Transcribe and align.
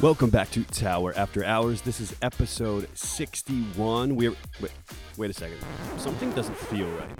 Welcome 0.00 0.30
back 0.30 0.48
to 0.52 0.62
Tower 0.62 1.12
After 1.16 1.44
Hours. 1.44 1.82
This 1.82 1.98
is 1.98 2.14
episode 2.22 2.88
61. 2.94 4.14
We're 4.14 4.30
wait, 4.60 4.70
wait 5.16 5.28
a 5.28 5.34
second. 5.34 5.58
Something 5.96 6.30
doesn't 6.34 6.56
feel 6.56 6.86
right. 6.92 7.18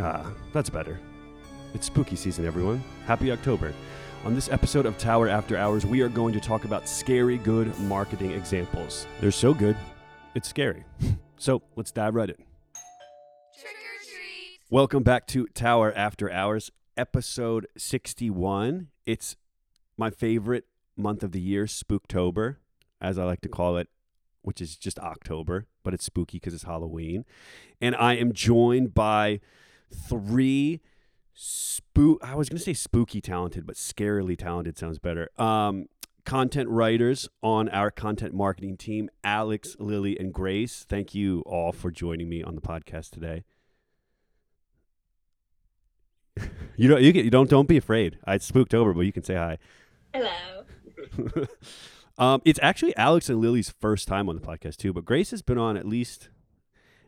Ah, 0.00 0.32
that's 0.54 0.70
better. 0.70 0.98
It's 1.74 1.84
spooky 1.84 2.16
season, 2.16 2.46
everyone. 2.46 2.82
Happy 3.04 3.30
October. 3.30 3.74
On 4.24 4.34
this 4.34 4.48
episode 4.48 4.86
of 4.86 4.96
Tower 4.96 5.28
After 5.28 5.58
Hours, 5.58 5.84
we 5.84 6.00
are 6.00 6.08
going 6.08 6.32
to 6.32 6.40
talk 6.40 6.64
about 6.64 6.88
scary 6.88 7.36
good 7.36 7.78
marketing 7.80 8.30
examples. 8.30 9.06
They're 9.20 9.30
so 9.30 9.52
good, 9.52 9.76
it's 10.34 10.48
scary. 10.48 10.82
so 11.36 11.60
let's 11.76 11.92
dive 11.92 12.14
right 12.14 12.30
in. 12.30 12.36
Trick 12.36 13.74
or 13.74 14.02
treat. 14.02 14.60
Welcome 14.70 15.02
back 15.02 15.26
to 15.26 15.46
Tower 15.48 15.92
After 15.94 16.32
Hours, 16.32 16.70
episode 16.96 17.66
61. 17.76 18.88
It's 19.04 19.36
my 20.02 20.10
favorite 20.10 20.64
month 20.96 21.22
of 21.22 21.30
the 21.30 21.40
year, 21.40 21.66
Spooktober, 21.66 22.56
as 23.00 23.20
I 23.20 23.24
like 23.24 23.40
to 23.42 23.48
call 23.48 23.76
it, 23.76 23.88
which 24.42 24.60
is 24.60 24.76
just 24.76 24.98
October, 24.98 25.66
but 25.84 25.94
it's 25.94 26.04
spooky 26.04 26.38
because 26.38 26.54
it's 26.54 26.64
Halloween. 26.64 27.24
And 27.80 27.94
I 27.94 28.14
am 28.14 28.32
joined 28.32 28.94
by 28.94 29.38
three 29.94 30.80
spook 31.34 32.18
I 32.20 32.34
was 32.34 32.48
to 32.48 32.58
say 32.58 32.74
spooky 32.74 33.20
talented, 33.20 33.64
but 33.64 33.76
scarily 33.76 34.36
talented 34.36 34.76
sounds 34.76 34.98
better. 34.98 35.30
Um 35.40 35.86
content 36.24 36.68
writers 36.68 37.28
on 37.40 37.68
our 37.68 37.92
content 37.92 38.34
marketing 38.34 38.76
team, 38.76 39.08
Alex, 39.22 39.76
Lily, 39.78 40.18
and 40.18 40.32
Grace. 40.32 40.84
Thank 40.88 41.14
you 41.14 41.42
all 41.46 41.70
for 41.70 41.92
joining 41.92 42.28
me 42.28 42.42
on 42.42 42.56
the 42.56 42.60
podcast 42.60 43.10
today. 43.10 43.44
you 46.76 46.88
don't 46.88 47.02
you, 47.02 47.12
get, 47.12 47.24
you 47.24 47.30
don't 47.30 47.48
don't 47.48 47.68
be 47.68 47.76
afraid. 47.76 48.18
I 48.24 48.38
spooked 48.38 48.74
over, 48.74 48.92
but 48.92 49.02
you 49.02 49.12
can 49.12 49.22
say 49.22 49.36
hi. 49.36 49.58
Hello. 50.14 50.64
um, 52.18 52.42
it's 52.44 52.58
actually 52.62 52.94
Alex 52.96 53.28
and 53.28 53.40
Lily's 53.40 53.74
first 53.80 54.06
time 54.08 54.28
on 54.28 54.36
the 54.36 54.42
podcast 54.42 54.76
too, 54.76 54.92
but 54.92 55.04
Grace 55.04 55.30
has 55.30 55.42
been 55.42 55.58
on 55.58 55.76
at 55.76 55.86
least 55.86 56.28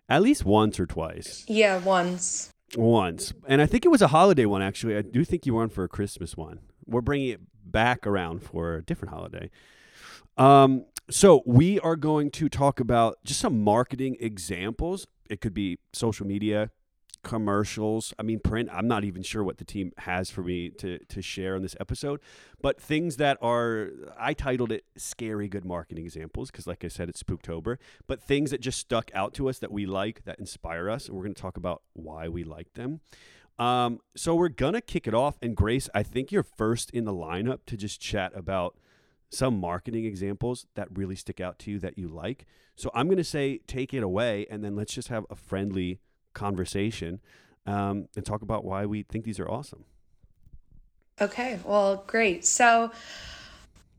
at 0.08 0.22
least 0.22 0.44
once 0.44 0.80
or 0.80 0.86
twice. 0.86 1.44
Yeah, 1.47 1.78
once. 1.78 2.50
Once, 2.77 3.32
and 3.47 3.62
I 3.62 3.66
think 3.66 3.84
it 3.84 3.88
was 3.88 4.02
a 4.02 4.08
holiday 4.08 4.47
one. 4.47 4.62
Actually, 4.62 4.97
I 4.97 5.02
do 5.02 5.25
think 5.25 5.47
you 5.47 5.55
were 5.55 5.62
on 5.62 5.69
for 5.69 5.84
a 5.84 5.88
Christmas 5.88 6.36
one. 6.36 6.60
We're 6.86 7.02
bringing 7.02 7.28
it 7.28 7.41
back 7.64 8.06
around 8.06 8.42
for 8.42 8.77
a 8.77 8.82
different 8.82 9.14
holiday. 9.14 9.50
Um, 10.36 10.86
so 11.10 11.42
we 11.47 11.78
are 11.80 11.97
going 11.97 12.30
to 12.32 12.48
talk 12.48 12.80
about 12.80 13.19
just 13.25 13.41
some 13.41 13.62
marketing 13.62 14.16
examples. 14.19 15.06
It 15.28 15.41
could 15.41 15.55
be 15.55 15.78
social 15.92 16.27
media, 16.27 16.70
commercials. 17.25 18.14
I 18.19 18.22
mean, 18.22 18.39
print. 18.39 18.69
I'm 18.72 18.86
not 18.86 19.03
even 19.03 19.22
sure 19.22 19.42
what 19.42 19.58
the 19.58 19.64
team 19.64 19.92
has 19.98 20.30
for 20.30 20.42
me 20.42 20.70
to 20.70 20.98
to 20.98 21.22
share 21.22 21.56
on 21.56 21.62
this 21.62 21.75
episode, 21.81 22.20
but 22.62 22.81
things 22.81 23.16
that 23.16 23.39
are. 23.42 23.91
I 24.19 24.34
titled 24.34 24.70
it 24.70 24.84
"Scary 24.97 25.48
Good 25.48 25.64
Marketing 25.64 26.05
Examples" 26.05 26.50
because, 26.50 26.66
like 26.66 26.84
I 26.84 26.89
said, 26.89 27.08
it's 27.08 27.22
Spooktober. 27.22 27.78
But 28.06 28.22
things 28.22 28.53
that 28.53 28.61
just 28.61 28.78
stuck 28.78 29.11
out 29.14 29.34
to 29.34 29.48
us 29.48 29.58
that 29.58 29.72
we 29.72 29.86
like, 29.86 30.25
that 30.25 30.39
inspire 30.39 30.89
us, 30.89 31.08
and 31.08 31.16
we're 31.16 31.25
going 31.25 31.34
to 31.34 31.42
talk 31.42 31.56
about 31.56 31.83
why 31.94 32.28
we 32.28 32.44
like 32.44 32.75
them. 32.75 33.00
Um, 33.59 34.00
so 34.16 34.34
we're 34.34 34.48
gonna 34.48 34.81
kick 34.81 35.06
it 35.06 35.14
off, 35.14 35.36
and 35.41 35.56
Grace, 35.56 35.88
I 35.94 36.03
think 36.03 36.33
you're 36.33 36.42
first 36.42 36.91
in 36.91 37.05
the 37.05 37.12
lineup 37.12 37.61
to 37.66 37.77
just 37.77 38.00
chat 38.00 38.33
about 38.34 38.77
some 39.31 39.59
marketing 39.59 40.05
examples 40.05 40.66
that 40.75 40.88
really 40.92 41.16
stick 41.16 41.41
out 41.41 41.59
to 41.61 41.70
you 41.70 41.78
that 41.81 41.98
you 41.98 42.09
like. 42.09 42.47
So 42.77 42.91
I'm 42.94 43.09
gonna 43.09 43.25
say 43.25 43.59
take 43.66 43.94
it 43.94 44.03
away, 44.03 44.47
and 44.50 44.64
then 44.64 44.75
let's 44.75 44.92
just 44.92 45.09
have 45.09 45.25
a 45.31 45.36
friendly 45.36 46.00
conversation 46.34 47.20
um, 47.66 48.08
and 48.16 48.24
talk 48.24 48.42
about 48.42 48.64
why 48.64 48.86
we 48.86 49.02
think 49.02 49.24
these 49.24 49.40
are 49.40 49.48
awesome. 49.48 49.84
Okay, 51.20 51.60
well, 51.64 52.04
great. 52.06 52.44
So, 52.44 52.91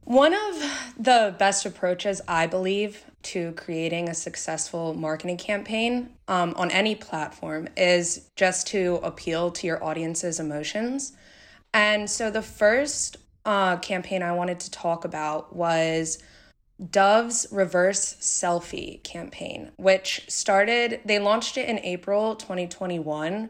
one 0.03 0.33
of 0.33 0.94
the 1.00 1.33
best 1.39 1.66
approaches, 1.66 2.22
I 2.27 2.45
believe, 2.45 3.03
to 3.23 3.53
creating 3.53 4.08
a 4.09 4.14
successful 4.14 4.94
marketing 4.94 5.38
campaign 5.38 6.11
um, 6.27 6.54
on 6.58 6.70
any 6.70 6.93
platform 6.93 7.70
is 7.76 8.30
just 8.36 8.67
to 8.67 8.99
appeal 9.02 9.49
to 9.52 9.65
your 9.65 9.83
audience's 9.83 10.39
emotions. 10.39 11.14
And 11.73 12.10
so, 12.10 12.30
the 12.30 12.42
first 12.42 13.17
uh, 13.45 13.77
campaign 13.77 14.21
I 14.21 14.33
wanted 14.33 14.60
to 14.60 14.71
talk 14.71 15.05
about 15.05 15.55
was 15.55 16.21
Dove's 16.91 17.47
reverse 17.52 18.15
selfie 18.19 19.02
campaign, 19.03 19.71
which 19.77 20.25
started, 20.27 20.99
they 21.05 21.19
launched 21.19 21.58
it 21.58 21.69
in 21.69 21.80
April 21.80 22.36
2021. 22.36 23.49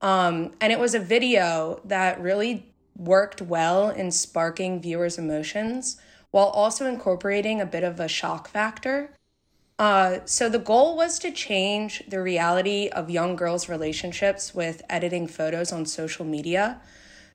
Um, 0.00 0.52
and 0.60 0.72
it 0.72 0.80
was 0.80 0.94
a 0.94 0.98
video 0.98 1.80
that 1.84 2.20
really 2.20 2.72
worked 2.96 3.42
well 3.42 3.90
in 3.90 4.10
sparking 4.10 4.80
viewers' 4.80 5.18
emotions 5.18 6.00
while 6.30 6.46
also 6.46 6.86
incorporating 6.86 7.60
a 7.60 7.66
bit 7.66 7.84
of 7.84 8.00
a 8.00 8.08
shock 8.08 8.48
factor. 8.48 9.14
Uh, 9.78 10.18
so 10.24 10.48
the 10.48 10.58
goal 10.58 10.96
was 10.96 11.18
to 11.18 11.30
change 11.30 12.02
the 12.08 12.22
reality 12.22 12.88
of 12.88 13.10
young 13.10 13.36
girls' 13.36 13.68
relationships 13.68 14.54
with 14.54 14.82
editing 14.88 15.26
photos 15.26 15.72
on 15.72 15.84
social 15.84 16.24
media. 16.24 16.80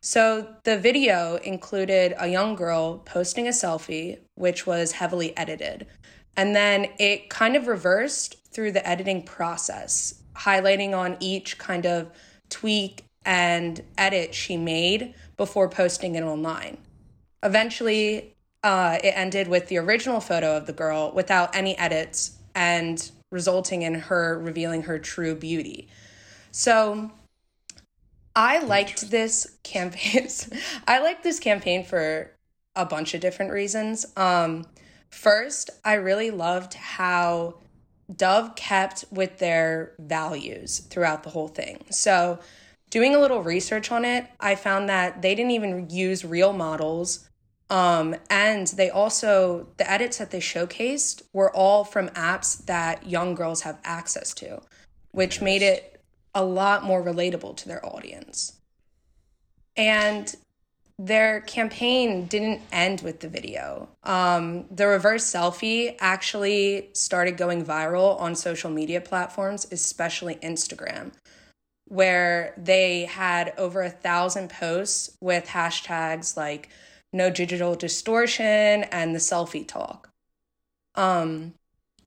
So 0.01 0.55
the 0.63 0.77
video 0.77 1.35
included 1.37 2.13
a 2.17 2.27
young 2.27 2.55
girl 2.55 2.99
posting 2.99 3.47
a 3.47 3.51
selfie, 3.51 4.19
which 4.35 4.65
was 4.65 4.93
heavily 4.93 5.35
edited. 5.37 5.87
And 6.35 6.55
then 6.55 6.87
it 6.99 7.29
kind 7.29 7.55
of 7.55 7.67
reversed 7.67 8.35
through 8.51 8.71
the 8.71 8.87
editing 8.87 9.23
process, 9.23 10.21
highlighting 10.35 10.95
on 10.95 11.17
each 11.19 11.57
kind 11.57 11.85
of 11.85 12.11
tweak 12.49 13.03
and 13.25 13.81
edit 13.97 14.33
she 14.33 14.55
made 14.55 15.13
before 15.35 15.67
posting 15.67 16.15
it 16.15 16.23
online. 16.23 16.77
Eventually, 17.43 18.33
uh, 18.63 18.97
it 19.03 19.13
ended 19.15 19.47
with 19.47 19.67
the 19.67 19.77
original 19.77 20.19
photo 20.19 20.55
of 20.55 20.65
the 20.65 20.73
girl 20.73 21.11
without 21.13 21.55
any 21.55 21.77
edits 21.77 22.37
and 22.55 23.11
resulting 23.31 23.81
in 23.81 23.93
her 23.93 24.39
revealing 24.39 24.83
her 24.83 24.97
true 24.97 25.35
beauty. 25.35 25.87
So 26.51 27.11
I 28.37 28.59
liked 28.59 29.09
this 29.09 29.57
campaign. 29.63 30.29
I 30.87 30.99
liked 30.99 31.23
this 31.23 31.39
campaign 31.39 31.83
for 31.83 32.31
a 32.75 32.85
bunch 32.85 33.15
of 33.15 33.19
different 33.19 33.51
reasons. 33.51 34.05
Um, 34.15 34.67
first, 35.09 35.71
I 35.83 35.95
really 35.95 36.29
loved 36.29 36.75
how 36.75 37.55
Dove 38.15 38.55
kept 38.55 39.05
with 39.09 39.39
their 39.39 39.93
values 39.97 40.79
throughout 40.79 41.23
the 41.23 41.31
whole 41.31 41.47
thing. 41.47 41.83
So, 41.89 42.37
doing 42.91 43.15
a 43.15 43.19
little 43.19 43.41
research 43.41 43.91
on 43.91 44.05
it, 44.05 44.27
I 44.39 44.53
found 44.53 44.87
that 44.87 45.23
they 45.23 45.33
didn't 45.33 45.51
even 45.51 45.89
use 45.89 46.23
real 46.23 46.53
models. 46.53 47.27
Um, 47.71 48.15
and 48.29 48.67
they 48.67 48.91
also, 48.91 49.67
the 49.77 49.91
edits 49.91 50.19
that 50.19 50.29
they 50.29 50.39
showcased 50.39 51.23
were 51.33 51.53
all 51.55 51.83
from 51.83 52.09
apps 52.09 52.63
that 52.67 53.09
young 53.09 53.33
girls 53.33 53.61
have 53.61 53.79
access 53.83 54.31
to, 54.35 54.61
which 55.11 55.41
made 55.41 55.63
it 55.63 55.96
a 56.37 56.43
lot 56.43 56.83
more 56.83 57.03
relatable 57.03 57.57
to 57.57 57.67
their 57.67 57.83
audience. 57.83 58.53
And 59.75 60.33
their 60.99 61.41
campaign 61.41 62.25
didn't 62.25 62.61
end 62.71 63.01
with 63.01 63.21
the 63.21 63.27
video. 63.27 63.89
Um, 64.03 64.65
the 64.69 64.87
reverse 64.87 65.25
selfie 65.25 65.95
actually 65.99 66.89
started 66.93 67.37
going 67.37 67.65
viral 67.65 68.19
on 68.21 68.35
social 68.35 68.69
media 68.69 69.01
platforms, 69.01 69.67
especially 69.71 70.35
Instagram, 70.35 71.11
where 71.85 72.53
they 72.55 73.05
had 73.05 73.53
over 73.57 73.81
a 73.81 73.89
thousand 73.89 74.51
posts 74.51 75.17
with 75.19 75.47
hashtags 75.47 76.37
like 76.37 76.69
no 77.11 77.31
digital 77.31 77.73
distortion 77.73 78.83
and 78.91 79.15
the 79.15 79.19
selfie 79.19 79.67
talk. 79.67 80.09
Um, 80.93 81.53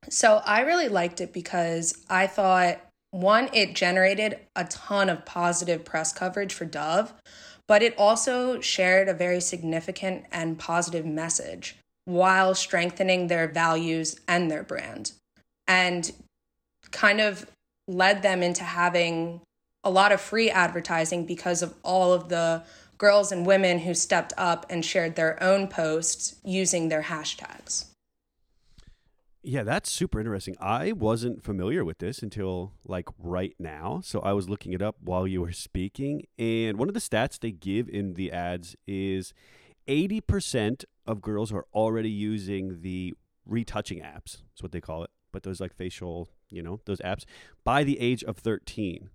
so 0.09 0.41
I 0.45 0.61
really 0.61 0.89
liked 0.89 1.21
it 1.21 1.33
because 1.33 1.97
I 2.09 2.29
thought 2.29 2.81
one, 3.11 3.51
it 3.53 3.75
generated 3.75 4.39
a 4.55 4.65
ton 4.65 5.09
of 5.09 5.25
positive 5.25 5.85
press 5.85 6.13
coverage 6.13 6.55
for 6.55 6.65
Dove, 6.65 7.13
but 7.67 7.83
it 7.83 7.97
also 7.99 8.61
shared 8.61 9.09
a 9.09 9.15
very 9.15 9.41
significant 9.41 10.25
and 10.33 10.59
positive 10.59 11.07
message 11.07 11.77
while 12.05 12.55
strengthening 12.55 13.27
their 13.27 13.47
values 13.47 14.19
and 14.27 14.51
their 14.51 14.63
brand 14.63 15.13
and 15.69 16.13
kind 16.91 17.21
of 17.21 17.47
led 17.87 18.23
them 18.23 18.43
into 18.43 18.65
having 18.65 19.41
a 19.85 19.91
lot 19.91 20.13
of 20.13 20.21
free 20.21 20.51
advertising 20.51 21.25
because 21.25 21.63
of 21.63 21.75
all 21.83 22.13
of 22.13 22.29
the 22.29 22.63
girls 22.99 23.33
and 23.33 23.47
women 23.47 23.79
who 23.79 23.95
stepped 23.95 24.33
up 24.37 24.67
and 24.69 24.85
shared 24.85 25.17
their 25.17 25.41
own 25.43 25.67
posts 25.69 26.37
using 26.45 26.89
their 26.89 27.03
hashtags. 27.03 27.87
Yeah, 29.43 29.63
that's 29.63 29.91
super 29.91 30.21
interesting. 30.21 30.55
I 30.61 30.93
wasn't 30.93 31.43
familiar 31.43 31.83
with 31.83 31.99
this 31.99 32.23
until 32.23 32.75
like 32.85 33.09
right 33.19 33.55
now. 33.59 34.01
So 34.05 34.21
I 34.21 34.35
was 34.35 34.51
looking 34.51 34.75
it 34.75 34.83
up 34.83 34.97
while 35.01 35.27
you 35.27 35.41
were 35.41 35.53
speaking. 35.53 36.25
And 36.39 36.79
one 36.79 36.89
of 36.89 36.95
the 36.95 37.01
stats 37.01 37.39
they 37.39 37.51
give 37.51 37.89
in 37.89 38.15
the 38.15 38.33
ads 38.33 38.77
is 38.87 39.33
80% 39.89 40.85
of 41.07 41.23
girls 41.23 41.53
are 41.53 41.65
already 41.73 42.11
using 42.11 42.83
the 42.83 43.15
retouching 43.47 44.01
apps. 44.01 44.43
That's 44.51 44.63
what 44.63 44.73
they 44.73 44.81
call 44.81 45.05
it. 45.05 45.11
But 45.33 45.43
those 45.43 45.59
like 45.61 45.75
facial, 45.75 46.29
you 46.51 46.63
know, 46.63 46.81
those 46.85 47.01
apps 47.01 47.25
by 47.65 47.83
the 47.83 47.99
age 47.99 48.23
of 48.25 48.37
13. 48.37 49.09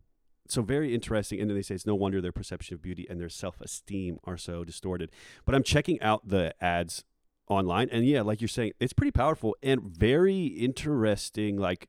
so 0.47 0.63
very 0.63 0.95
interesting. 0.95 1.39
And 1.39 1.49
then 1.49 1.55
they 1.55 1.61
say 1.61 1.75
it's 1.75 1.85
no 1.85 1.93
wonder 1.95 2.19
their 2.19 2.31
perception 2.31 2.73
of 2.73 2.81
beauty 2.81 3.05
and 3.09 3.19
their 3.21 3.29
self 3.29 3.61
esteem 3.61 4.17
are 4.23 4.37
so 4.37 4.63
distorted. 4.63 5.11
But 5.45 5.53
I'm 5.53 5.63
checking 5.63 6.01
out 6.01 6.27
the 6.27 6.55
ads 6.63 7.03
online, 7.47 7.89
and 7.91 8.05
yeah, 8.05 8.21
like 8.21 8.41
you're 8.41 8.47
saying, 8.47 8.73
it's 8.79 8.93
pretty 8.93 9.11
powerful 9.11 9.55
and 9.61 9.81
very 9.81 10.45
interesting. 10.45 11.57
Like 11.57 11.87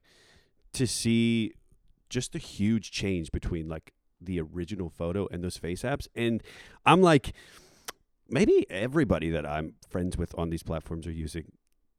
to 0.73 0.87
see 0.87 1.53
just 2.09 2.33
the 2.33 2.39
huge 2.39 2.91
change 2.91 3.33
between 3.33 3.69
like 3.69 3.93
the 4.21 4.41
original 4.41 4.91
photo 4.91 5.29
and 5.31 5.43
those 5.43 5.57
face 5.57 5.83
apps. 5.83 6.09
And 6.15 6.43
I'm 6.85 7.01
like, 7.01 7.33
maybe 8.29 8.67
everybody 8.71 9.31
that 9.31 9.47
I'm 9.47 9.75
friends 9.89 10.17
with 10.17 10.37
on 10.39 10.51
these 10.51 10.63
platforms 10.63 11.07
are 11.07 11.13
using 11.13 11.53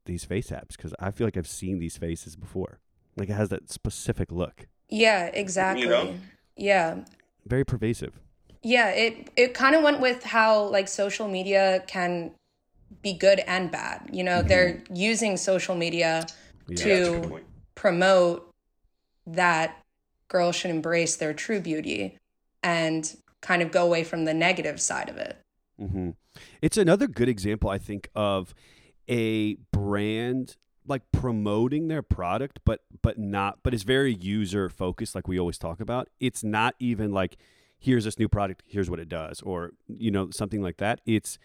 these 0.04 0.24
face 0.24 0.48
apps 0.50 0.76
because 0.76 0.94
I 0.98 1.10
feel 1.10 1.26
like 1.26 1.36
I've 1.36 1.48
seen 1.48 1.78
these 1.78 1.96
faces 1.96 2.36
before. 2.36 2.80
Like 3.16 3.28
it 3.28 3.34
has 3.34 3.48
that 3.50 3.70
specific 3.70 4.32
look. 4.32 4.66
Yeah, 4.88 5.26
exactly. 5.26 5.82
You 5.82 5.90
know? 5.90 6.14
Yeah. 6.56 7.04
Very 7.46 7.64
pervasive. 7.64 8.20
Yeah, 8.62 8.90
it 8.90 9.30
it 9.36 9.54
kind 9.54 9.76
of 9.76 9.82
went 9.82 10.00
with 10.00 10.24
how 10.24 10.64
like 10.64 10.88
social 10.88 11.28
media 11.28 11.84
can 11.86 12.32
be 13.02 13.12
good 13.12 13.40
and 13.46 13.70
bad. 13.70 14.08
You 14.12 14.24
know, 14.24 14.42
they're 14.42 14.82
using 14.92 15.36
social 15.36 15.74
media 15.74 16.26
Yeah. 16.68 16.86
Yeah, 16.86 16.98
that's 16.98 17.08
a 17.08 17.20
good 17.20 17.28
to 17.30 17.42
promote 17.74 18.50
that 19.26 19.82
girls 20.28 20.56
should 20.56 20.70
embrace 20.70 21.16
their 21.16 21.32
true 21.32 21.60
beauty 21.60 22.16
and 22.62 23.16
kind 23.40 23.62
of 23.62 23.70
go 23.70 23.84
away 23.84 24.04
from 24.04 24.24
the 24.24 24.34
negative 24.34 24.80
side 24.80 25.08
of 25.08 25.16
it. 25.16 25.38
hmm 25.78 26.10
It's 26.60 26.76
another 26.76 27.06
good 27.06 27.28
example, 27.28 27.70
I 27.70 27.78
think, 27.78 28.08
of 28.14 28.54
a 29.08 29.54
brand 29.72 30.56
like 30.86 31.02
promoting 31.12 31.88
their 31.88 32.02
product, 32.02 32.60
but 32.64 32.80
but 33.02 33.18
not, 33.18 33.58
but 33.62 33.74
it's 33.74 33.82
very 33.82 34.14
user 34.14 34.68
focused, 34.68 35.14
like 35.14 35.28
we 35.28 35.38
always 35.38 35.58
talk 35.58 35.80
about. 35.80 36.08
It's 36.18 36.42
not 36.42 36.74
even 36.78 37.12
like 37.12 37.36
here's 37.78 38.04
this 38.04 38.18
new 38.18 38.28
product, 38.28 38.62
here's 38.66 38.90
what 38.90 38.98
it 38.98 39.08
does, 39.08 39.40
or 39.42 39.72
you 39.86 40.10
know 40.10 40.30
something 40.30 40.62
like 40.62 40.78
that. 40.78 41.00
It's 41.06 41.38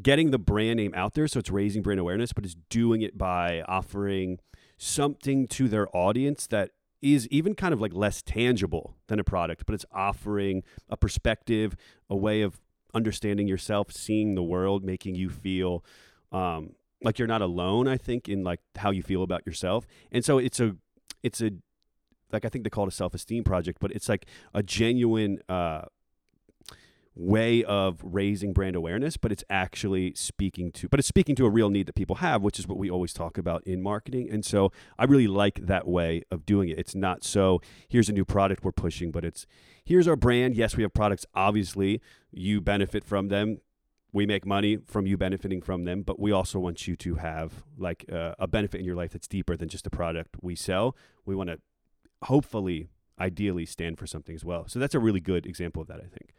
getting 0.00 0.30
the 0.30 0.38
brand 0.38 0.76
name 0.76 0.92
out 0.94 1.14
there, 1.14 1.28
so 1.28 1.38
it's 1.38 1.50
raising 1.50 1.82
brand 1.82 2.00
awareness, 2.00 2.32
but 2.32 2.44
it's 2.44 2.56
doing 2.68 3.02
it 3.02 3.16
by 3.16 3.62
offering 3.62 4.38
something 4.76 5.46
to 5.48 5.68
their 5.68 5.94
audience 5.96 6.46
that 6.48 6.70
is 7.00 7.28
even 7.28 7.54
kind 7.54 7.74
of 7.74 7.80
like 7.80 7.92
less 7.92 8.22
tangible 8.22 8.96
than 9.08 9.20
a 9.20 9.24
product, 9.24 9.66
but 9.66 9.74
it's 9.74 9.84
offering 9.92 10.62
a 10.88 10.96
perspective, 10.96 11.76
a 12.08 12.16
way 12.16 12.40
of 12.42 12.60
understanding 12.94 13.46
yourself, 13.46 13.92
seeing 13.92 14.34
the 14.34 14.42
world, 14.42 14.84
making 14.84 15.14
you 15.14 15.28
feel 15.28 15.84
um, 16.32 16.74
like 17.02 17.18
you're 17.18 17.28
not 17.28 17.42
alone. 17.42 17.86
I 17.86 17.96
think 17.98 18.28
in 18.28 18.42
like 18.42 18.60
how 18.76 18.90
you 18.90 19.02
feel 19.02 19.22
about 19.22 19.46
yourself, 19.46 19.86
and 20.10 20.24
so 20.24 20.38
it's 20.38 20.60
a, 20.60 20.76
it's 21.22 21.42
a, 21.42 21.50
like 22.32 22.44
I 22.44 22.48
think 22.48 22.64
they 22.64 22.70
call 22.70 22.84
it 22.84 22.88
a 22.88 22.96
self 22.96 23.14
esteem 23.14 23.44
project, 23.44 23.78
but 23.80 23.92
it's 23.92 24.08
like 24.08 24.26
a 24.54 24.62
genuine 24.62 25.40
uh, 25.48 25.82
way 27.16 27.62
of 27.64 28.00
raising 28.02 28.52
brand 28.52 28.74
awareness, 28.74 29.16
but 29.16 29.30
it's 29.30 29.44
actually 29.48 30.12
speaking 30.14 30.72
to, 30.72 30.88
but 30.88 30.98
it's 30.98 31.08
speaking 31.08 31.36
to 31.36 31.46
a 31.46 31.50
real 31.50 31.70
need 31.70 31.86
that 31.86 31.94
people 31.94 32.16
have, 32.16 32.42
which 32.42 32.58
is 32.58 32.66
what 32.66 32.76
we 32.76 32.90
always 32.90 33.12
talk 33.12 33.38
about 33.38 33.62
in 33.64 33.80
marketing. 33.80 34.28
And 34.30 34.44
so 34.44 34.72
I 34.98 35.04
really 35.04 35.28
like 35.28 35.66
that 35.66 35.86
way 35.86 36.22
of 36.30 36.44
doing 36.44 36.68
it. 36.68 36.78
It's 36.78 36.94
not 36.94 37.22
so 37.22 37.60
here's 37.88 38.08
a 38.08 38.12
new 38.12 38.24
product 38.24 38.64
we're 38.64 38.72
pushing, 38.72 39.12
but 39.12 39.24
it's 39.24 39.46
here's 39.84 40.08
our 40.08 40.16
brand. 40.16 40.56
Yes, 40.56 40.76
we 40.76 40.82
have 40.82 40.92
products. 40.92 41.24
Obviously, 41.34 42.00
you 42.32 42.60
benefit 42.60 43.04
from 43.04 43.28
them. 43.28 43.58
We 44.12 44.26
make 44.26 44.46
money 44.46 44.78
from 44.86 45.06
you 45.06 45.16
benefiting 45.16 45.60
from 45.60 45.84
them, 45.84 46.02
but 46.02 46.20
we 46.20 46.30
also 46.30 46.58
want 46.60 46.86
you 46.86 46.94
to 46.96 47.16
have 47.16 47.64
like 47.76 48.04
uh, 48.12 48.34
a 48.38 48.46
benefit 48.46 48.78
in 48.78 48.84
your 48.84 48.94
life 48.94 49.12
that's 49.12 49.26
deeper 49.26 49.56
than 49.56 49.68
just 49.68 49.86
a 49.86 49.90
product 49.90 50.36
we 50.40 50.54
sell. 50.54 50.96
We 51.26 51.34
want 51.34 51.50
to 51.50 51.58
hopefully, 52.22 52.88
ideally, 53.20 53.66
stand 53.66 53.98
for 53.98 54.06
something 54.06 54.34
as 54.34 54.44
well. 54.44 54.66
So 54.68 54.78
that's 54.78 54.94
a 54.94 55.00
really 55.00 55.20
good 55.20 55.46
example 55.46 55.82
of 55.82 55.88
that, 55.88 55.98
I 55.98 56.06
think. 56.06 56.32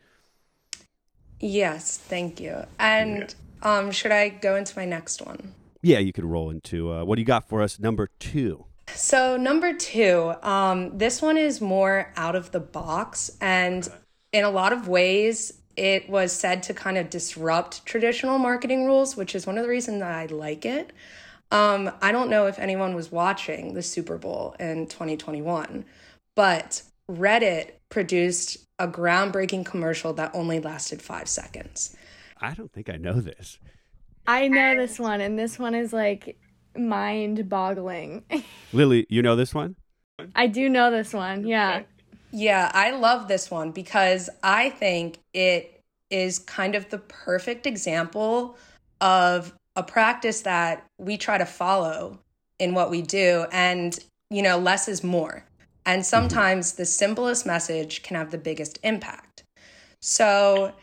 Yes, 1.40 1.98
thank 1.98 2.40
you. 2.40 2.66
And 2.80 3.34
um 3.62 3.92
should 3.92 4.12
I 4.12 4.30
go 4.30 4.56
into 4.56 4.78
my 4.78 4.86
next 4.86 5.22
one? 5.22 5.54
Yeah, 5.82 6.00
you 6.00 6.14
could 6.14 6.26
roll 6.26 6.50
into 6.50 6.92
uh, 6.92 7.04
what 7.04 7.16
do 7.16 7.22
you 7.22 7.28
got 7.28 7.48
for 7.48 7.62
us? 7.62 7.80
Number 7.80 8.10
two. 8.20 8.66
So 8.94 9.38
number 9.38 9.74
two, 9.74 10.34
um, 10.42 10.98
this 10.98 11.22
one 11.22 11.38
is 11.38 11.60
more 11.60 12.12
out 12.16 12.36
of 12.36 12.52
the 12.52 12.60
box, 12.60 13.32
and 13.42 13.88
in 14.32 14.44
a 14.44 14.50
lot 14.50 14.74
of 14.74 14.88
ways, 14.88 15.54
it 15.76 16.10
was 16.10 16.32
said 16.32 16.64
to 16.64 16.74
kind 16.74 16.98
of 16.98 17.10
disrupt 17.10 17.86
traditional 17.86 18.38
marketing 18.38 18.86
rules, 18.86 19.16
which 19.16 19.36
is 19.36 19.46
one 19.46 19.58
of 19.58 19.64
the 19.64 19.70
reasons 19.70 20.00
that 20.00 20.12
I 20.12 20.26
like 20.28 20.66
it. 20.66 20.92
Um, 21.52 21.92
I 22.02 22.12
don't 22.12 22.30
know 22.30 22.48
if 22.48 22.58
anyone 22.58 22.96
was 22.96 23.12
watching 23.12 23.74
the 23.74 23.84
Super 23.84 24.18
Bowl 24.18 24.56
in 24.60 24.88
2021, 24.88 25.86
but 26.36 26.82
Reddit 27.10 27.72
produced 27.90 28.65
a 28.80 28.88
groundbreaking 28.88 29.66
commercial 29.66 30.14
that 30.14 30.32
only 30.34 30.60
lasted 30.60 31.02
five 31.02 31.28
seconds. 31.28 31.96
I 32.40 32.54
don't 32.54 32.72
think 32.72 32.90
I 32.90 32.98
know 32.98 33.20
this. 33.20 33.60
I 34.28 34.48
know 34.48 34.76
this 34.76 35.00
one, 35.00 35.22
and 35.22 35.38
this 35.38 35.58
one 35.60 35.76
is 35.76 35.94
like 35.94 36.38
mind 36.78 37.48
boggling. 37.48 38.24
Lily, 38.74 39.06
you 39.10 39.22
know 39.22 39.36
this 39.36 39.54
one? 39.54 39.76
I 40.36 40.48
do 40.48 40.70
know 40.70 40.92
this 40.92 41.14
one. 41.14 41.46
Yeah. 41.46 41.84
Yeah, 42.32 42.70
I 42.74 42.92
love 42.92 43.28
this 43.28 43.50
one 43.50 43.72
because 43.72 44.30
I 44.44 44.70
think 44.70 45.20
it 45.34 45.82
is 46.10 46.40
kind 46.40 46.76
of 46.76 46.90
the 46.90 46.98
perfect 46.98 47.66
example 47.66 48.58
of 49.00 49.54
a 49.76 49.84
practice 49.84 50.42
that 50.42 50.86
we 50.98 51.18
try 51.18 51.38
to 51.38 51.46
follow 51.46 52.20
in 52.60 52.74
what 52.74 52.90
we 52.90 53.02
do. 53.02 53.46
And, 53.52 53.98
you 54.30 54.42
know, 54.42 54.58
less 54.58 54.88
is 54.88 55.04
more. 55.04 55.46
And 55.86 56.06
sometimes 56.06 56.74
the 56.74 56.86
simplest 56.86 57.46
message 57.46 58.02
can 58.02 58.16
have 58.16 58.32
the 58.32 58.38
biggest 58.38 58.80
impact. 58.84 59.44
So 60.02 60.74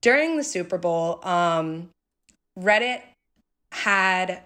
during 0.00 0.36
the 0.36 0.44
Super 0.44 0.78
Bowl, 0.78 1.20
um, 1.26 1.90
Reddit 2.58 3.02
had 3.72 4.42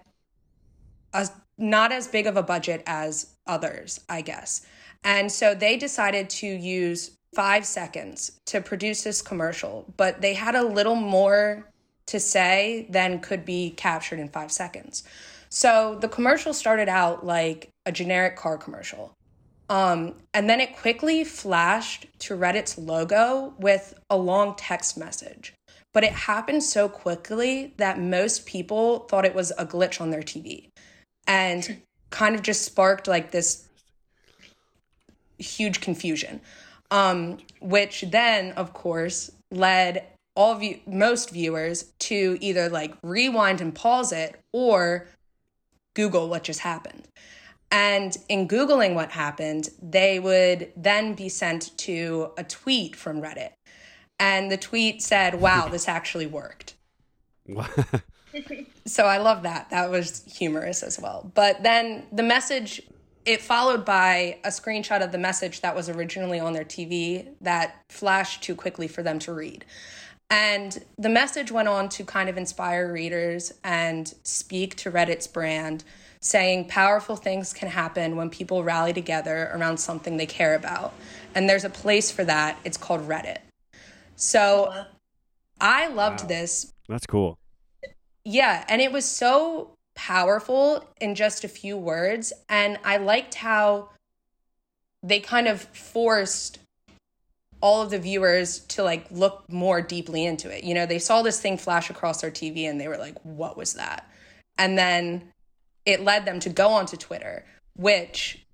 a 1.12 1.28
not 1.58 1.92
as 1.92 2.08
big 2.08 2.26
of 2.26 2.36
a 2.36 2.42
budget 2.42 2.82
as 2.86 3.34
others, 3.46 4.00
I 4.08 4.22
guess. 4.22 4.66
And 5.04 5.30
so 5.30 5.54
they 5.54 5.76
decided 5.76 6.30
to 6.30 6.46
use 6.46 7.12
five 7.34 7.64
seconds 7.64 8.32
to 8.46 8.60
produce 8.60 9.04
this 9.04 9.22
commercial, 9.22 9.86
but 9.96 10.20
they 10.20 10.34
had 10.34 10.54
a 10.54 10.64
little 10.64 10.96
more 10.96 11.68
to 12.06 12.18
say 12.20 12.86
than 12.90 13.20
could 13.20 13.44
be 13.44 13.70
captured 13.70 14.18
in 14.18 14.28
five 14.28 14.50
seconds. 14.52 15.04
So 15.48 15.96
the 16.00 16.08
commercial 16.08 16.52
started 16.52 16.88
out 16.88 17.24
like 17.24 17.68
a 17.86 17.92
generic 17.92 18.36
car 18.36 18.56
commercial. 18.58 19.12
Um, 19.72 20.16
and 20.34 20.50
then 20.50 20.60
it 20.60 20.76
quickly 20.76 21.24
flashed 21.24 22.06
to 22.18 22.36
Reddit's 22.36 22.76
logo 22.76 23.54
with 23.58 23.98
a 24.10 24.18
long 24.18 24.54
text 24.54 24.98
message. 24.98 25.54
But 25.94 26.04
it 26.04 26.12
happened 26.12 26.62
so 26.62 26.90
quickly 26.90 27.72
that 27.78 27.98
most 27.98 28.44
people 28.44 28.98
thought 29.08 29.24
it 29.24 29.34
was 29.34 29.50
a 29.52 29.64
glitch 29.64 29.98
on 29.98 30.10
their 30.10 30.20
TV 30.20 30.68
and 31.26 31.80
kind 32.10 32.34
of 32.34 32.42
just 32.42 32.66
sparked 32.66 33.08
like 33.08 33.30
this 33.30 33.66
huge 35.38 35.80
confusion. 35.80 36.42
Um, 36.90 37.38
which 37.62 38.02
then 38.10 38.52
of 38.52 38.74
course 38.74 39.30
led 39.50 40.04
all 40.36 40.56
view- 40.56 40.80
most 40.86 41.30
viewers 41.30 41.92
to 42.00 42.36
either 42.42 42.68
like 42.68 42.92
rewind 43.02 43.62
and 43.62 43.74
pause 43.74 44.12
it 44.12 44.38
or 44.52 45.06
google 45.94 46.28
what 46.28 46.42
just 46.42 46.60
happened 46.60 47.06
and 47.72 48.16
in 48.28 48.46
googling 48.46 48.94
what 48.94 49.10
happened 49.10 49.70
they 49.82 50.20
would 50.20 50.70
then 50.76 51.14
be 51.14 51.28
sent 51.28 51.76
to 51.76 52.30
a 52.38 52.44
tweet 52.44 52.94
from 52.94 53.20
reddit 53.20 53.50
and 54.20 54.50
the 54.50 54.56
tweet 54.56 55.02
said 55.02 55.40
wow 55.40 55.66
this 55.68 55.88
actually 55.88 56.26
worked 56.26 56.74
so 58.86 59.04
I 59.04 59.18
love 59.18 59.42
that. 59.42 59.70
That 59.70 59.90
was 59.90 60.24
humorous 60.24 60.82
as 60.82 60.98
well. 61.00 61.30
But 61.34 61.62
then 61.62 62.06
the 62.12 62.22
message, 62.22 62.82
it 63.24 63.40
followed 63.40 63.84
by 63.84 64.38
a 64.44 64.48
screenshot 64.48 65.02
of 65.02 65.12
the 65.12 65.18
message 65.18 65.60
that 65.60 65.74
was 65.74 65.88
originally 65.88 66.40
on 66.40 66.52
their 66.52 66.64
TV 66.64 67.28
that 67.40 67.82
flashed 67.88 68.42
too 68.42 68.54
quickly 68.54 68.88
for 68.88 69.02
them 69.02 69.18
to 69.20 69.32
read. 69.32 69.64
And 70.30 70.82
the 70.96 71.10
message 71.10 71.52
went 71.52 71.68
on 71.68 71.90
to 71.90 72.04
kind 72.04 72.28
of 72.28 72.38
inspire 72.38 72.90
readers 72.90 73.52
and 73.62 74.12
speak 74.22 74.76
to 74.76 74.90
Reddit's 74.90 75.26
brand, 75.26 75.84
saying 76.22 76.68
powerful 76.68 77.16
things 77.16 77.52
can 77.52 77.68
happen 77.68 78.16
when 78.16 78.30
people 78.30 78.62
rally 78.62 78.92
together 78.92 79.50
around 79.52 79.76
something 79.76 80.16
they 80.16 80.26
care 80.26 80.54
about. 80.54 80.94
And 81.34 81.48
there's 81.48 81.64
a 81.64 81.70
place 81.70 82.10
for 82.10 82.24
that. 82.24 82.58
It's 82.64 82.76
called 82.76 83.06
Reddit. 83.06 83.38
So 84.14 84.84
I 85.60 85.88
loved 85.88 86.28
this 86.28 86.72
That's 86.88 87.06
cool. 87.06 87.38
yeah, 88.24 88.64
and 88.68 88.80
it 88.80 88.92
was 88.92 89.04
so 89.04 89.74
powerful 89.94 90.88
in 91.00 91.14
just 91.14 91.44
a 91.44 91.48
few 91.48 91.76
words. 91.76 92.32
And 92.48 92.78
I 92.84 92.98
liked 92.98 93.34
how 93.34 93.90
they 95.02 95.18
kind 95.18 95.48
of 95.48 95.60
forced 95.60 96.60
all 97.60 97.82
of 97.82 97.90
the 97.90 97.98
viewers 97.98 98.60
to 98.60 98.82
like 98.84 99.06
look 99.10 99.44
more 99.48 99.82
deeply 99.82 100.24
into 100.24 100.56
it. 100.56 100.62
You 100.62 100.74
know, 100.74 100.86
they 100.86 100.98
saw 100.98 101.22
this 101.22 101.40
thing 101.40 101.56
flash 101.58 101.90
across 101.90 102.20
their 102.20 102.30
TV 102.30 102.68
and 102.68 102.80
they 102.80 102.88
were 102.88 102.96
like, 102.96 103.18
what 103.22 103.56
was 103.56 103.74
that? 103.74 104.08
And 104.58 104.78
then 104.78 105.32
it 105.84 106.02
led 106.02 106.24
them 106.24 106.40
to 106.40 106.48
go 106.48 106.68
onto 106.68 106.96
Twitter, 106.96 107.44
which 107.76 108.44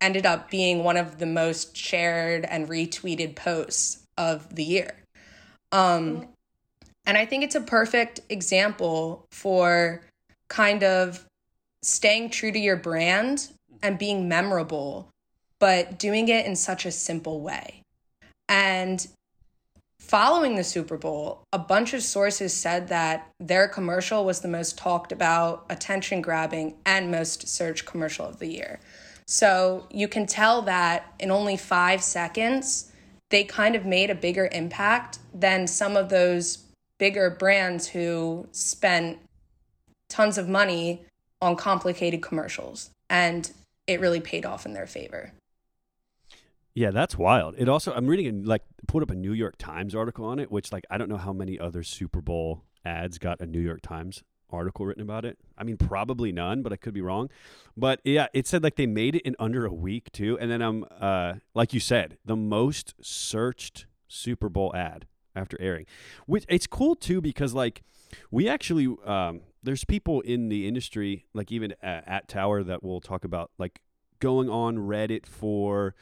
ended 0.00 0.26
up 0.26 0.50
being 0.50 0.84
one 0.84 0.96
of 0.96 1.18
the 1.18 1.26
most 1.26 1.76
shared 1.76 2.44
and 2.44 2.68
retweeted 2.68 3.34
posts 3.34 4.04
of 4.16 4.54
the 4.54 4.64
year. 4.64 4.94
Um, 5.72 6.28
and 7.04 7.16
I 7.16 7.26
think 7.26 7.44
it's 7.44 7.54
a 7.54 7.60
perfect 7.60 8.20
example 8.28 9.24
for 9.32 10.02
kind 10.48 10.84
of 10.84 11.24
staying 11.82 12.30
true 12.30 12.52
to 12.52 12.58
your 12.58 12.76
brand 12.76 13.48
and 13.82 13.98
being 13.98 14.28
memorable, 14.28 15.08
but 15.58 15.98
doing 15.98 16.28
it 16.28 16.46
in 16.46 16.56
such 16.56 16.86
a 16.86 16.90
simple 16.90 17.40
way. 17.40 17.82
And 18.48 19.06
following 20.08 20.56
the 20.56 20.64
Super 20.64 20.96
Bowl, 20.96 21.42
a 21.52 21.58
bunch 21.58 21.92
of 21.92 22.02
sources 22.02 22.54
said 22.54 22.88
that 22.88 23.30
their 23.38 23.68
commercial 23.68 24.24
was 24.24 24.40
the 24.40 24.48
most 24.48 24.78
talked 24.78 25.12
about, 25.12 25.66
attention 25.68 26.22
grabbing, 26.22 26.74
and 26.86 27.10
most 27.10 27.46
searched 27.46 27.84
commercial 27.84 28.24
of 28.24 28.38
the 28.38 28.46
year. 28.46 28.80
So 29.26 29.86
you 29.90 30.08
can 30.08 30.24
tell 30.24 30.62
that 30.62 31.12
in 31.20 31.30
only 31.30 31.58
five 31.58 32.02
seconds, 32.02 32.90
they 33.28 33.44
kind 33.44 33.76
of 33.76 33.84
made 33.84 34.08
a 34.08 34.14
bigger 34.14 34.48
impact 34.50 35.18
than 35.34 35.66
some 35.66 35.94
of 35.94 36.08
those 36.08 36.64
bigger 36.96 37.28
brands 37.28 37.88
who 37.88 38.48
spent 38.50 39.18
tons 40.08 40.38
of 40.38 40.48
money 40.48 41.04
on 41.42 41.54
complicated 41.54 42.22
commercials. 42.22 42.88
And 43.10 43.52
it 43.86 44.00
really 44.00 44.20
paid 44.20 44.46
off 44.46 44.64
in 44.64 44.72
their 44.72 44.86
favor. 44.86 45.32
Yeah, 46.78 46.92
that's 46.92 47.18
wild. 47.18 47.56
It 47.58 47.68
also 47.68 47.92
I'm 47.92 48.06
reading 48.06 48.44
like 48.44 48.62
put 48.86 49.02
up 49.02 49.10
a 49.10 49.14
New 49.16 49.32
York 49.32 49.56
Times 49.58 49.96
article 49.96 50.24
on 50.24 50.38
it, 50.38 50.52
which 50.52 50.70
like 50.70 50.84
I 50.88 50.96
don't 50.96 51.08
know 51.08 51.16
how 51.16 51.32
many 51.32 51.58
other 51.58 51.82
Super 51.82 52.20
Bowl 52.20 52.62
ads 52.84 53.18
got 53.18 53.40
a 53.40 53.46
New 53.46 53.58
York 53.58 53.80
Times 53.82 54.22
article 54.48 54.86
written 54.86 55.02
about 55.02 55.24
it. 55.24 55.38
I 55.58 55.64
mean, 55.64 55.76
probably 55.76 56.30
none, 56.30 56.62
but 56.62 56.72
I 56.72 56.76
could 56.76 56.94
be 56.94 57.00
wrong. 57.00 57.30
But 57.76 57.98
yeah, 58.04 58.28
it 58.32 58.46
said 58.46 58.62
like 58.62 58.76
they 58.76 58.86
made 58.86 59.16
it 59.16 59.22
in 59.22 59.34
under 59.40 59.66
a 59.66 59.72
week 59.72 60.12
too, 60.12 60.38
and 60.40 60.52
then 60.52 60.62
I'm 60.62 60.84
um, 60.84 60.88
uh 61.00 61.32
like 61.52 61.74
you 61.74 61.80
said, 61.80 62.16
the 62.24 62.36
most 62.36 62.94
searched 63.02 63.86
Super 64.06 64.48
Bowl 64.48 64.72
ad 64.72 65.08
after 65.34 65.60
airing. 65.60 65.84
Which 66.26 66.44
it's 66.48 66.68
cool 66.68 66.94
too 66.94 67.20
because 67.20 67.54
like 67.54 67.82
we 68.30 68.48
actually 68.48 68.86
um 69.04 69.40
there's 69.64 69.84
people 69.84 70.20
in 70.20 70.48
the 70.48 70.68
industry 70.68 71.26
like 71.34 71.50
even 71.50 71.74
at, 71.82 72.06
at 72.06 72.28
Tower 72.28 72.62
that 72.62 72.84
will 72.84 73.00
talk 73.00 73.24
about 73.24 73.50
like 73.58 73.80
going 74.20 74.48
on 74.48 74.76
Reddit 74.76 75.26
for 75.26 75.96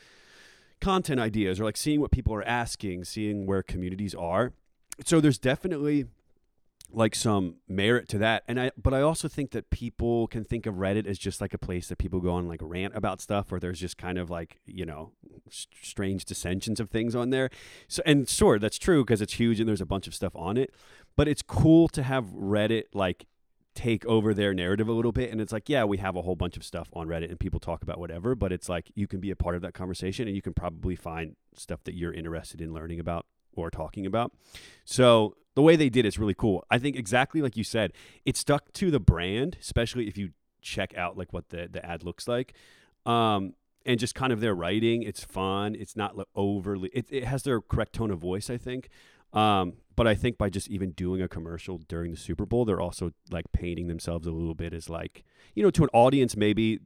content 0.80 1.20
ideas 1.20 1.60
or 1.60 1.64
like 1.64 1.76
seeing 1.76 2.00
what 2.00 2.10
people 2.10 2.34
are 2.34 2.44
asking, 2.44 3.04
seeing 3.04 3.46
where 3.46 3.62
communities 3.62 4.14
are. 4.14 4.52
So 5.04 5.20
there's 5.20 5.38
definitely 5.38 6.06
like 6.90 7.14
some 7.14 7.56
merit 7.68 8.08
to 8.08 8.18
that. 8.18 8.44
And 8.46 8.60
i 8.60 8.70
but 8.80 8.94
i 8.94 9.00
also 9.00 9.28
think 9.28 9.50
that 9.50 9.70
people 9.70 10.28
can 10.28 10.44
think 10.44 10.66
of 10.66 10.76
reddit 10.76 11.06
as 11.06 11.18
just 11.18 11.40
like 11.40 11.52
a 11.52 11.58
place 11.58 11.88
that 11.88 11.98
people 11.98 12.20
go 12.20 12.30
on 12.30 12.46
like 12.48 12.60
rant 12.62 12.96
about 12.96 13.20
stuff 13.20 13.52
or 13.52 13.58
there's 13.58 13.80
just 13.80 13.98
kind 13.98 14.18
of 14.18 14.30
like 14.30 14.60
you 14.66 14.86
know 14.86 15.12
strange 15.50 16.24
dissensions 16.24 16.80
of 16.80 16.90
things 16.90 17.14
on 17.14 17.30
there. 17.30 17.50
So 17.88 18.02
and 18.06 18.28
sure 18.28 18.58
that's 18.58 18.78
true 18.78 19.04
because 19.04 19.20
it's 19.20 19.34
huge 19.34 19.60
and 19.60 19.68
there's 19.68 19.80
a 19.80 19.86
bunch 19.86 20.06
of 20.06 20.14
stuff 20.14 20.34
on 20.34 20.56
it. 20.56 20.72
But 21.16 21.28
it's 21.28 21.42
cool 21.42 21.88
to 21.88 22.02
have 22.02 22.26
reddit 22.26 22.84
like 22.92 23.26
take 23.76 24.04
over 24.06 24.32
their 24.32 24.54
narrative 24.54 24.88
a 24.88 24.92
little 24.92 25.12
bit 25.12 25.30
and 25.30 25.40
it's 25.40 25.52
like 25.52 25.68
yeah 25.68 25.84
we 25.84 25.98
have 25.98 26.16
a 26.16 26.22
whole 26.22 26.34
bunch 26.34 26.56
of 26.56 26.64
stuff 26.64 26.88
on 26.94 27.06
reddit 27.06 27.28
and 27.28 27.38
people 27.38 27.60
talk 27.60 27.82
about 27.82 28.00
whatever 28.00 28.34
but 28.34 28.50
it's 28.50 28.68
like 28.68 28.90
you 28.94 29.06
can 29.06 29.20
be 29.20 29.30
a 29.30 29.36
part 29.36 29.54
of 29.54 29.60
that 29.62 29.74
conversation 29.74 30.26
and 30.26 30.34
you 30.34 30.42
can 30.42 30.54
probably 30.54 30.96
find 30.96 31.36
stuff 31.54 31.84
that 31.84 31.94
you're 31.94 32.12
interested 32.12 32.60
in 32.60 32.72
learning 32.72 32.98
about 32.98 33.26
or 33.56 33.70
talking 33.70 34.06
about. 34.06 34.32
So 34.84 35.36
the 35.54 35.62
way 35.62 35.76
they 35.76 35.88
did 35.88 36.06
it's 36.06 36.18
really 36.18 36.34
cool. 36.34 36.64
I 36.70 36.78
think 36.78 36.96
exactly 36.96 37.42
like 37.42 37.56
you 37.56 37.64
said 37.64 37.92
it 38.24 38.36
stuck 38.36 38.72
to 38.74 38.90
the 38.90 39.00
brand 39.00 39.56
especially 39.60 40.08
if 40.08 40.16
you 40.16 40.30
check 40.62 40.96
out 40.96 41.16
like 41.16 41.32
what 41.32 41.50
the, 41.50 41.68
the 41.70 41.84
ad 41.84 42.02
looks 42.02 42.26
like 42.26 42.54
um, 43.04 43.54
and 43.84 44.00
just 44.00 44.14
kind 44.14 44.32
of 44.32 44.40
their 44.40 44.54
writing 44.54 45.02
it's 45.02 45.22
fun 45.22 45.74
it's 45.74 45.94
not 45.96 46.16
overly 46.34 46.90
it, 46.92 47.06
it 47.10 47.24
has 47.24 47.44
their 47.44 47.60
correct 47.60 47.92
tone 47.92 48.10
of 48.10 48.18
voice 48.18 48.50
i 48.50 48.56
think 48.56 48.88
um, 49.32 49.74
but 49.96 50.06
I 50.06 50.14
think 50.14 50.36
by 50.36 50.50
just 50.50 50.68
even 50.68 50.90
doing 50.90 51.22
a 51.22 51.28
commercial 51.28 51.78
during 51.78 52.10
the 52.10 52.16
Super 52.18 52.44
Bowl, 52.44 52.64
they're 52.64 52.80
also 52.80 53.12
like 53.30 53.50
painting 53.52 53.88
themselves 53.88 54.26
a 54.26 54.30
little 54.30 54.54
bit 54.54 54.74
as 54.74 54.90
like, 54.90 55.24
you 55.54 55.62
know, 55.62 55.70
to 55.70 55.82
an 55.82 55.90
audience, 55.92 56.36
maybe 56.36 56.80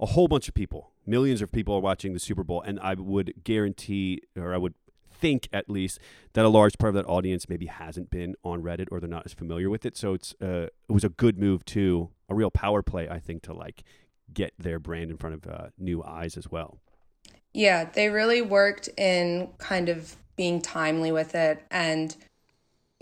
a 0.00 0.06
whole 0.06 0.28
bunch 0.28 0.48
of 0.48 0.54
people, 0.54 0.92
millions 1.06 1.40
of 1.40 1.52
people 1.52 1.74
are 1.74 1.80
watching 1.80 2.12
the 2.12 2.18
Super 2.18 2.44
Bowl. 2.44 2.60
And 2.62 2.80
I 2.80 2.94
would 2.94 3.32
guarantee, 3.44 4.22
or 4.36 4.52
I 4.52 4.56
would 4.56 4.74
think 5.10 5.48
at 5.52 5.70
least, 5.70 6.00
that 6.32 6.44
a 6.44 6.48
large 6.48 6.78
part 6.78 6.90
of 6.90 6.94
that 6.96 7.08
audience 7.08 7.48
maybe 7.48 7.66
hasn't 7.66 8.10
been 8.10 8.34
on 8.42 8.62
Reddit 8.62 8.88
or 8.90 8.98
they're 8.98 9.08
not 9.08 9.24
as 9.24 9.32
familiar 9.32 9.70
with 9.70 9.86
it. 9.86 9.96
So 9.96 10.14
it's, 10.14 10.34
uh, 10.42 10.66
it 10.88 10.92
was 10.92 11.04
a 11.04 11.08
good 11.08 11.38
move 11.38 11.64
too, 11.64 12.10
a 12.28 12.34
real 12.34 12.50
power 12.50 12.82
play, 12.82 13.08
I 13.08 13.20
think, 13.20 13.42
to 13.44 13.52
like 13.52 13.84
get 14.32 14.52
their 14.58 14.80
brand 14.80 15.10
in 15.10 15.16
front 15.16 15.34
of 15.34 15.46
uh, 15.46 15.68
new 15.78 16.02
eyes 16.02 16.36
as 16.36 16.50
well. 16.50 16.80
Yeah, 17.54 17.84
they 17.84 18.08
really 18.08 18.42
worked 18.42 18.88
in 18.96 19.48
kind 19.58 19.88
of 19.88 20.16
being 20.38 20.62
timely 20.62 21.12
with 21.12 21.34
it 21.34 21.62
and 21.70 22.16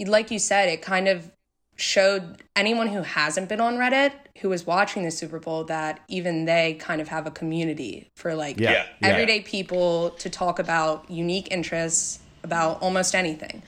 like 0.04 0.30
you 0.30 0.38
said, 0.38 0.68
it 0.68 0.82
kind 0.82 1.08
of 1.08 1.30
showed 1.76 2.42
anyone 2.54 2.88
who 2.88 3.02
hasn't 3.02 3.48
been 3.48 3.60
on 3.60 3.76
Reddit 3.76 4.12
who 4.40 4.48
was 4.48 4.66
watching 4.66 5.02
the 5.04 5.10
Super 5.10 5.38
Bowl 5.38 5.64
that 5.64 6.00
even 6.08 6.44
they 6.44 6.74
kind 6.74 7.00
of 7.00 7.08
have 7.08 7.26
a 7.26 7.30
community 7.30 8.10
for 8.16 8.34
like 8.34 8.58
yeah. 8.58 8.86
everyday 9.02 9.38
yeah. 9.38 9.46
people 9.46 10.10
to 10.10 10.28
talk 10.28 10.58
about 10.58 11.10
unique 11.10 11.48
interests 11.50 12.18
about 12.42 12.80
almost 12.82 13.14
anything. 13.14 13.62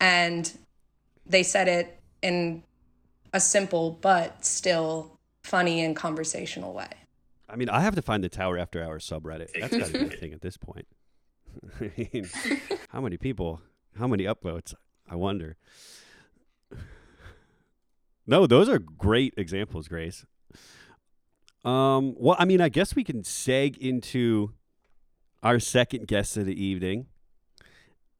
And 0.00 0.50
they 1.26 1.42
said 1.42 1.68
it 1.68 1.98
in 2.22 2.62
a 3.32 3.40
simple 3.40 3.98
but 4.00 4.44
still 4.44 5.12
funny 5.42 5.82
and 5.82 5.94
conversational 5.94 6.72
way. 6.72 6.88
I 7.48 7.56
mean, 7.56 7.68
I 7.68 7.80
have 7.80 7.94
to 7.94 8.02
find 8.02 8.24
the 8.24 8.28
Tower 8.28 8.58
After 8.58 8.82
Hours 8.82 9.06
subreddit. 9.06 9.50
That's 9.58 9.76
got 9.76 9.86
to 9.88 9.92
be 10.08 10.14
a 10.14 10.18
thing 10.18 10.32
at 10.32 10.40
this 10.40 10.56
point. 10.56 10.86
Mean, 11.80 12.28
how 12.90 13.00
many 13.00 13.16
people, 13.16 13.60
how 13.98 14.06
many 14.06 14.24
upvotes? 14.24 14.74
I 15.10 15.16
wonder. 15.16 15.56
No, 18.26 18.46
those 18.46 18.68
are 18.68 18.78
great 18.78 19.34
examples, 19.36 19.88
Grace. 19.88 20.24
Um, 21.64 22.14
well, 22.18 22.36
I 22.38 22.44
mean, 22.44 22.60
I 22.60 22.68
guess 22.68 22.94
we 22.94 23.04
can 23.04 23.22
seg 23.22 23.76
into 23.78 24.52
our 25.42 25.58
second 25.58 26.06
guest 26.06 26.36
of 26.36 26.46
the 26.46 26.62
evening. 26.62 27.06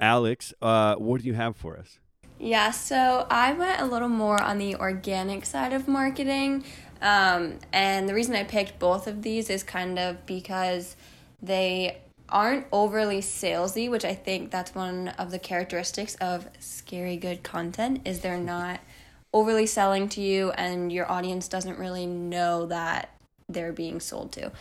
Alex, 0.00 0.52
uh, 0.60 0.96
what 0.96 1.22
do 1.22 1.26
you 1.26 1.34
have 1.34 1.56
for 1.56 1.76
us? 1.76 1.98
Yeah, 2.38 2.70
so 2.70 3.26
I 3.30 3.52
went 3.52 3.80
a 3.80 3.86
little 3.86 4.08
more 4.08 4.42
on 4.42 4.58
the 4.58 4.76
organic 4.76 5.46
side 5.46 5.72
of 5.72 5.88
marketing. 5.88 6.64
Um, 7.00 7.58
and 7.72 8.08
the 8.08 8.14
reason 8.14 8.34
I 8.34 8.44
picked 8.44 8.78
both 8.78 9.06
of 9.06 9.22
these 9.22 9.48
is 9.48 9.62
kind 9.62 9.98
of 9.98 10.26
because 10.26 10.96
they 11.40 11.98
aren't 12.28 12.66
overly 12.72 13.20
salesy, 13.20 13.90
which 13.90 14.04
I 14.04 14.14
think 14.14 14.50
that's 14.50 14.74
one 14.74 15.08
of 15.08 15.30
the 15.30 15.38
characteristics 15.38 16.14
of 16.16 16.48
scary 16.58 17.16
good 17.16 17.42
content 17.42 18.02
is 18.04 18.20
they're 18.20 18.38
not 18.38 18.80
overly 19.32 19.66
selling 19.66 20.08
to 20.08 20.20
you 20.20 20.50
and 20.52 20.92
your 20.92 21.10
audience 21.10 21.48
doesn't 21.48 21.78
really 21.78 22.06
know 22.06 22.66
that 22.66 23.10
they're 23.48 23.72
being 23.72 24.00
sold 24.00 24.32
to. 24.32 24.52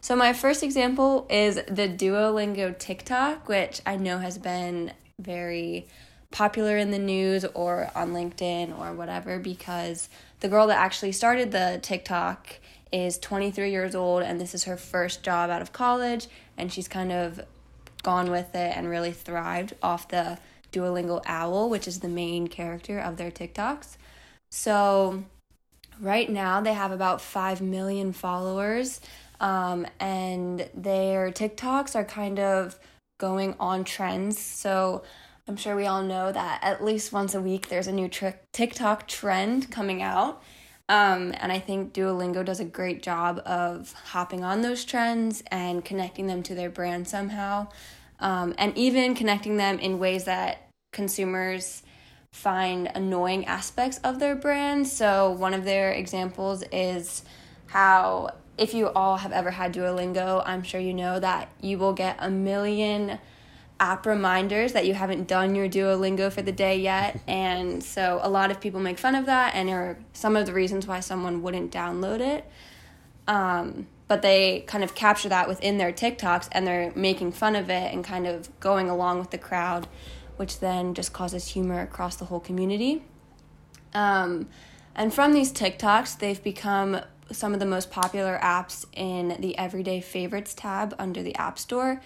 So 0.00 0.16
my 0.16 0.32
first 0.32 0.62
example 0.62 1.26
is 1.28 1.56
the 1.56 1.88
Duolingo 1.88 2.78
TikTok, 2.78 3.48
which 3.48 3.82
I 3.84 3.96
know 3.96 4.18
has 4.18 4.38
been 4.38 4.92
very 5.18 5.86
popular 6.30 6.78
in 6.78 6.90
the 6.90 6.98
news 6.98 7.44
or 7.44 7.90
on 7.94 8.12
LinkedIn 8.12 8.78
or 8.78 8.92
whatever 8.92 9.38
because 9.38 10.08
the 10.40 10.48
girl 10.48 10.68
that 10.68 10.78
actually 10.78 11.12
started 11.12 11.50
the 11.52 11.80
TikTok 11.82 12.59
is 12.92 13.18
23 13.18 13.70
years 13.70 13.94
old 13.94 14.22
and 14.22 14.40
this 14.40 14.54
is 14.54 14.64
her 14.64 14.76
first 14.76 15.22
job 15.22 15.50
out 15.50 15.62
of 15.62 15.72
college 15.72 16.26
and 16.56 16.72
she's 16.72 16.88
kind 16.88 17.12
of 17.12 17.40
gone 18.02 18.30
with 18.30 18.54
it 18.54 18.76
and 18.76 18.88
really 18.88 19.12
thrived 19.12 19.74
off 19.82 20.08
the 20.08 20.38
Duolingo 20.72 21.22
owl, 21.26 21.68
which 21.68 21.88
is 21.88 22.00
the 22.00 22.08
main 22.08 22.46
character 22.46 22.98
of 22.98 23.16
their 23.16 23.30
TikToks. 23.30 23.96
So, 24.50 25.24
right 26.00 26.28
now 26.28 26.60
they 26.60 26.72
have 26.72 26.92
about 26.92 27.20
5 27.20 27.60
million 27.60 28.12
followers, 28.12 29.00
um, 29.40 29.86
and 29.98 30.68
their 30.74 31.30
TikToks 31.30 31.94
are 31.94 32.04
kind 32.04 32.38
of 32.38 32.78
going 33.18 33.54
on 33.58 33.84
trends. 33.84 34.38
So, 34.38 35.02
I'm 35.48 35.56
sure 35.56 35.74
we 35.74 35.86
all 35.86 36.02
know 36.02 36.30
that 36.30 36.60
at 36.62 36.84
least 36.84 37.12
once 37.12 37.34
a 37.34 37.40
week 37.40 37.68
there's 37.68 37.88
a 37.88 37.92
new 37.92 38.08
TikTok 38.08 39.08
trend 39.08 39.70
coming 39.70 40.02
out. 40.02 40.42
Um, 40.90 41.32
and 41.38 41.52
I 41.52 41.60
think 41.60 41.92
Duolingo 41.92 42.44
does 42.44 42.58
a 42.58 42.64
great 42.64 43.00
job 43.00 43.40
of 43.46 43.92
hopping 43.92 44.42
on 44.42 44.60
those 44.60 44.84
trends 44.84 45.40
and 45.46 45.84
connecting 45.84 46.26
them 46.26 46.42
to 46.42 46.54
their 46.56 46.68
brand 46.68 47.06
somehow. 47.06 47.68
Um, 48.18 48.56
and 48.58 48.76
even 48.76 49.14
connecting 49.14 49.56
them 49.56 49.78
in 49.78 50.00
ways 50.00 50.24
that 50.24 50.68
consumers 50.90 51.84
find 52.32 52.90
annoying 52.92 53.46
aspects 53.46 53.98
of 53.98 54.18
their 54.18 54.34
brand. 54.34 54.88
So, 54.88 55.30
one 55.30 55.54
of 55.54 55.64
their 55.64 55.92
examples 55.92 56.64
is 56.72 57.22
how, 57.68 58.30
if 58.58 58.74
you 58.74 58.88
all 58.88 59.18
have 59.18 59.30
ever 59.30 59.52
had 59.52 59.72
Duolingo, 59.72 60.42
I'm 60.44 60.64
sure 60.64 60.80
you 60.80 60.92
know 60.92 61.20
that 61.20 61.50
you 61.60 61.78
will 61.78 61.92
get 61.92 62.16
a 62.18 62.28
million 62.28 63.20
app 63.80 64.06
reminders 64.06 64.74
that 64.74 64.86
you 64.86 64.94
haven't 64.94 65.26
done 65.26 65.54
your 65.54 65.68
Duolingo 65.68 66.30
for 66.30 66.42
the 66.42 66.52
day 66.52 66.78
yet. 66.78 67.20
And 67.30 67.82
so 67.82 68.20
a 68.22 68.28
lot 68.28 68.50
of 68.50 68.60
people 68.60 68.80
make 68.80 68.98
fun 68.98 69.14
of 69.14 69.26
that 69.26 69.54
and 69.54 69.70
are 69.70 69.98
some 70.12 70.36
of 70.36 70.46
the 70.46 70.52
reasons 70.52 70.86
why 70.86 71.00
someone 71.00 71.42
wouldn't 71.42 71.72
download 71.72 72.20
it. 72.20 72.44
Um, 73.26 73.86
but 74.08 74.22
they 74.22 74.64
kind 74.66 74.82
of 74.82 74.94
capture 74.94 75.28
that 75.28 75.48
within 75.48 75.78
their 75.78 75.92
TikToks 75.92 76.48
and 76.52 76.66
they're 76.66 76.92
making 76.94 77.32
fun 77.32 77.54
of 77.54 77.70
it 77.70 77.94
and 77.94 78.04
kind 78.04 78.26
of 78.26 78.48
going 78.60 78.90
along 78.90 79.20
with 79.20 79.30
the 79.30 79.38
crowd, 79.38 79.86
which 80.36 80.60
then 80.60 80.94
just 80.94 81.12
causes 81.12 81.48
humor 81.48 81.80
across 81.80 82.16
the 82.16 82.24
whole 82.26 82.40
community. 82.40 83.02
Um, 83.94 84.48
and 84.94 85.14
from 85.14 85.32
these 85.32 85.52
TikToks, 85.52 86.18
they've 86.18 86.42
become 86.42 87.00
some 87.30 87.54
of 87.54 87.60
the 87.60 87.66
most 87.66 87.90
popular 87.90 88.38
apps 88.42 88.84
in 88.92 89.40
the 89.40 89.56
Everyday 89.56 90.00
Favorites 90.00 90.54
tab 90.54 90.94
under 90.98 91.22
the 91.22 91.34
App 91.36 91.58
Store 91.58 92.00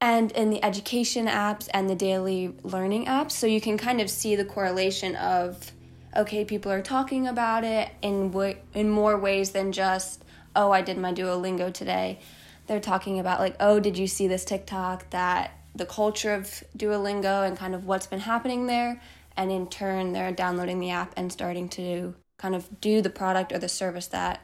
and 0.00 0.32
in 0.32 0.50
the 0.50 0.62
education 0.64 1.26
apps 1.26 1.68
and 1.74 1.88
the 1.88 1.94
daily 1.94 2.54
learning 2.62 3.06
apps. 3.06 3.32
So 3.32 3.46
you 3.46 3.60
can 3.60 3.76
kind 3.76 4.00
of 4.00 4.08
see 4.08 4.36
the 4.36 4.44
correlation 4.44 5.16
of 5.16 5.72
okay, 6.16 6.44
people 6.44 6.72
are 6.72 6.82
talking 6.82 7.28
about 7.28 7.62
it 7.62 7.88
in 8.02 8.28
w- 8.32 8.56
in 8.74 8.90
more 8.90 9.16
ways 9.16 9.50
than 9.50 9.72
just 9.72 10.24
oh, 10.56 10.72
I 10.72 10.82
did 10.82 10.98
my 10.98 11.12
Duolingo 11.12 11.72
today. 11.72 12.18
They're 12.66 12.80
talking 12.80 13.20
about 13.20 13.40
like, 13.40 13.56
oh, 13.60 13.80
did 13.80 13.96
you 13.96 14.06
see 14.06 14.26
this 14.26 14.44
TikTok 14.44 15.10
that 15.10 15.52
the 15.74 15.86
culture 15.86 16.34
of 16.34 16.64
Duolingo 16.76 17.46
and 17.46 17.56
kind 17.56 17.74
of 17.74 17.86
what's 17.86 18.06
been 18.06 18.20
happening 18.20 18.66
there? 18.66 19.00
And 19.36 19.50
in 19.50 19.68
turn, 19.68 20.12
they're 20.12 20.32
downloading 20.32 20.80
the 20.80 20.90
app 20.90 21.12
and 21.16 21.32
starting 21.32 21.68
to 21.70 22.14
kind 22.36 22.54
of 22.54 22.80
do 22.80 23.00
the 23.00 23.10
product 23.10 23.52
or 23.52 23.58
the 23.58 23.68
service 23.68 24.08
that 24.08 24.40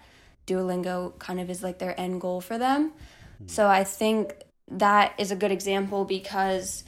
Duolingo 0.46 1.18
kind 1.18 1.40
of 1.40 1.50
is 1.50 1.62
like 1.62 1.78
their 1.78 1.98
end 1.98 2.20
goal 2.20 2.40
for 2.40 2.58
them. 2.58 2.92
Hmm. 3.38 3.48
So 3.48 3.66
I 3.66 3.82
think 3.84 4.45
that 4.70 5.14
is 5.18 5.30
a 5.30 5.36
good 5.36 5.52
example 5.52 6.04
because 6.04 6.84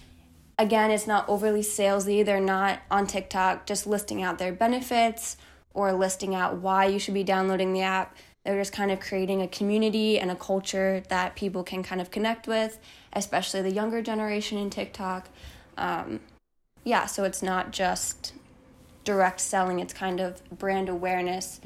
again, 0.58 0.90
it's 0.90 1.06
not 1.06 1.28
overly 1.28 1.60
salesy. 1.60 2.24
They're 2.24 2.40
not 2.40 2.80
on 2.90 3.06
TikTok 3.06 3.66
just 3.66 3.86
listing 3.86 4.22
out 4.22 4.38
their 4.38 4.52
benefits 4.52 5.36
or 5.72 5.92
listing 5.92 6.34
out 6.34 6.56
why 6.58 6.86
you 6.86 6.98
should 6.98 7.14
be 7.14 7.22
downloading 7.22 7.72
the 7.72 7.82
app. 7.82 8.16
They're 8.44 8.58
just 8.58 8.72
kind 8.72 8.90
of 8.90 8.98
creating 8.98 9.42
a 9.42 9.48
community 9.48 10.18
and 10.18 10.30
a 10.30 10.34
culture 10.34 11.02
that 11.08 11.36
people 11.36 11.62
can 11.62 11.82
kind 11.82 12.00
of 12.00 12.10
connect 12.10 12.48
with, 12.48 12.78
especially 13.12 13.62
the 13.62 13.70
younger 13.72 14.02
generation 14.02 14.58
in 14.58 14.70
TikTok. 14.70 15.28
Um, 15.76 16.20
yeah, 16.82 17.06
so 17.06 17.24
it's 17.24 17.42
not 17.42 17.70
just 17.70 18.32
direct 19.04 19.40
selling, 19.40 19.80
it's 19.80 19.92
kind 19.92 20.20
of 20.20 20.42
brand 20.50 20.88
awareness 20.88 21.60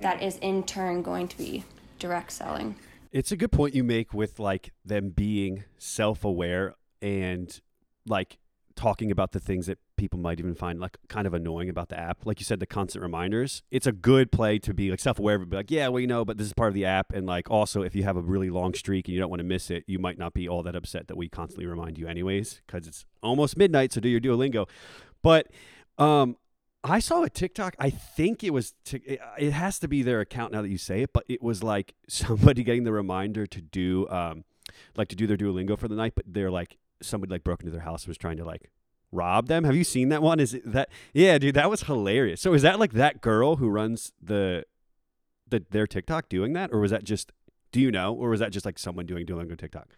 that 0.00 0.22
is 0.22 0.36
in 0.38 0.62
turn 0.62 1.02
going 1.02 1.28
to 1.28 1.36
be 1.36 1.64
direct 1.98 2.32
selling. 2.32 2.76
It's 3.10 3.32
a 3.32 3.36
good 3.36 3.52
point 3.52 3.74
you 3.74 3.84
make 3.84 4.12
with 4.12 4.38
like 4.38 4.72
them 4.84 5.10
being 5.10 5.64
self-aware 5.78 6.74
and 7.00 7.60
like 8.06 8.38
talking 8.74 9.10
about 9.10 9.32
the 9.32 9.40
things 9.40 9.66
that 9.66 9.78
people 9.96 10.20
might 10.20 10.38
even 10.38 10.54
find 10.54 10.78
like 10.78 10.96
kind 11.08 11.26
of 11.26 11.34
annoying 11.34 11.68
about 11.68 11.88
the 11.88 11.98
app. 11.98 12.24
Like 12.24 12.38
you 12.38 12.44
said, 12.44 12.60
the 12.60 12.66
constant 12.66 13.02
reminders. 13.02 13.62
It's 13.70 13.86
a 13.86 13.92
good 13.92 14.30
play 14.30 14.58
to 14.60 14.72
be 14.72 14.90
like 14.90 15.00
self-aware, 15.00 15.38
but 15.38 15.50
be 15.50 15.56
like, 15.56 15.70
yeah, 15.70 15.88
well, 15.88 16.00
you 16.00 16.06
know, 16.06 16.24
but 16.24 16.38
this 16.38 16.46
is 16.46 16.52
part 16.52 16.68
of 16.68 16.74
the 16.74 16.84
app. 16.84 17.12
And 17.12 17.26
like 17.26 17.50
also, 17.50 17.82
if 17.82 17.96
you 17.96 18.04
have 18.04 18.16
a 18.16 18.20
really 18.20 18.50
long 18.50 18.74
streak 18.74 19.08
and 19.08 19.14
you 19.14 19.20
don't 19.20 19.30
want 19.30 19.40
to 19.40 19.44
miss 19.44 19.70
it, 19.70 19.82
you 19.86 19.98
might 19.98 20.18
not 20.18 20.32
be 20.32 20.48
all 20.48 20.62
that 20.62 20.76
upset 20.76 21.08
that 21.08 21.16
we 21.16 21.28
constantly 21.28 21.66
remind 21.66 21.98
you 21.98 22.06
anyways, 22.06 22.62
because 22.66 22.86
it's 22.86 23.04
almost 23.22 23.56
midnight. 23.56 23.92
So 23.92 24.00
do 24.00 24.08
your 24.08 24.20
Duolingo. 24.20 24.68
But 25.22 25.48
um, 25.98 26.36
I 26.90 26.98
saw 27.00 27.22
a 27.22 27.30
TikTok. 27.30 27.74
I 27.78 27.90
think 27.90 28.42
it 28.44 28.50
was. 28.50 28.74
It- 28.92 29.20
it 29.38 29.50
has 29.52 29.78
to 29.80 29.88
be 29.88 30.02
their 30.02 30.20
account 30.20 30.52
now 30.52 30.62
that 30.62 30.68
you 30.68 30.78
say 30.78 31.02
it, 31.02 31.12
but 31.12 31.24
it 31.28 31.42
was 31.42 31.62
like 31.62 31.94
somebody 32.08 32.62
getting 32.62 32.84
the 32.84 32.92
reminder 32.92 33.46
to 33.46 33.60
do, 33.60 34.08
um, 34.08 34.44
like 34.96 35.08
to 35.08 35.16
do 35.16 35.26
their 35.26 35.36
Duolingo 35.36 35.78
for 35.78 35.88
the 35.88 35.94
night. 35.96 36.14
But 36.14 36.26
they're 36.28 36.50
like 36.50 36.76
somebody 37.00 37.30
like 37.30 37.44
broke 37.44 37.60
into 37.60 37.70
their 37.72 37.82
house 37.82 38.02
and 38.04 38.08
was 38.08 38.18
trying 38.18 38.36
to 38.38 38.44
like 38.44 38.70
rob 39.12 39.46
them. 39.48 39.64
Have 39.64 39.76
you 39.76 39.84
seen 39.84 40.08
that 40.10 40.22
one? 40.22 40.40
Is 40.40 40.54
it 40.54 40.70
that? 40.72 40.88
Yeah, 41.12 41.38
dude, 41.38 41.54
that 41.54 41.70
was 41.70 41.82
hilarious. 41.82 42.40
So 42.40 42.52
is 42.54 42.62
that 42.62 42.78
like 42.78 42.92
that 42.94 43.20
girl 43.20 43.56
who 43.56 43.68
runs 43.68 44.12
the, 44.22 44.64
the 45.48 45.64
their 45.70 45.86
TikTok 45.86 46.28
doing 46.28 46.52
that, 46.54 46.70
or 46.72 46.80
was 46.80 46.90
that 46.90 47.04
just? 47.04 47.32
Do 47.70 47.80
you 47.80 47.90
know, 47.90 48.14
or 48.14 48.30
was 48.30 48.40
that 48.40 48.50
just 48.50 48.64
like 48.64 48.78
someone 48.78 49.04
doing 49.04 49.26
Duolingo 49.26 49.56
TikTok? 49.58 49.88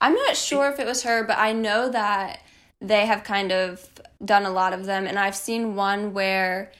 I'm 0.00 0.14
not 0.14 0.36
sure 0.36 0.70
if 0.70 0.78
it 0.78 0.86
was 0.86 1.02
her, 1.02 1.24
but 1.24 1.36
I 1.38 1.52
know 1.52 1.90
that 1.90 2.40
they 2.80 3.06
have 3.06 3.24
kind 3.24 3.52
of 3.52 3.88
done 4.24 4.44
a 4.44 4.50
lot 4.50 4.72
of 4.72 4.86
them. 4.86 5.06
And 5.06 5.18
I've 5.18 5.36
seen 5.36 5.74
one 5.74 6.12
where 6.12 6.72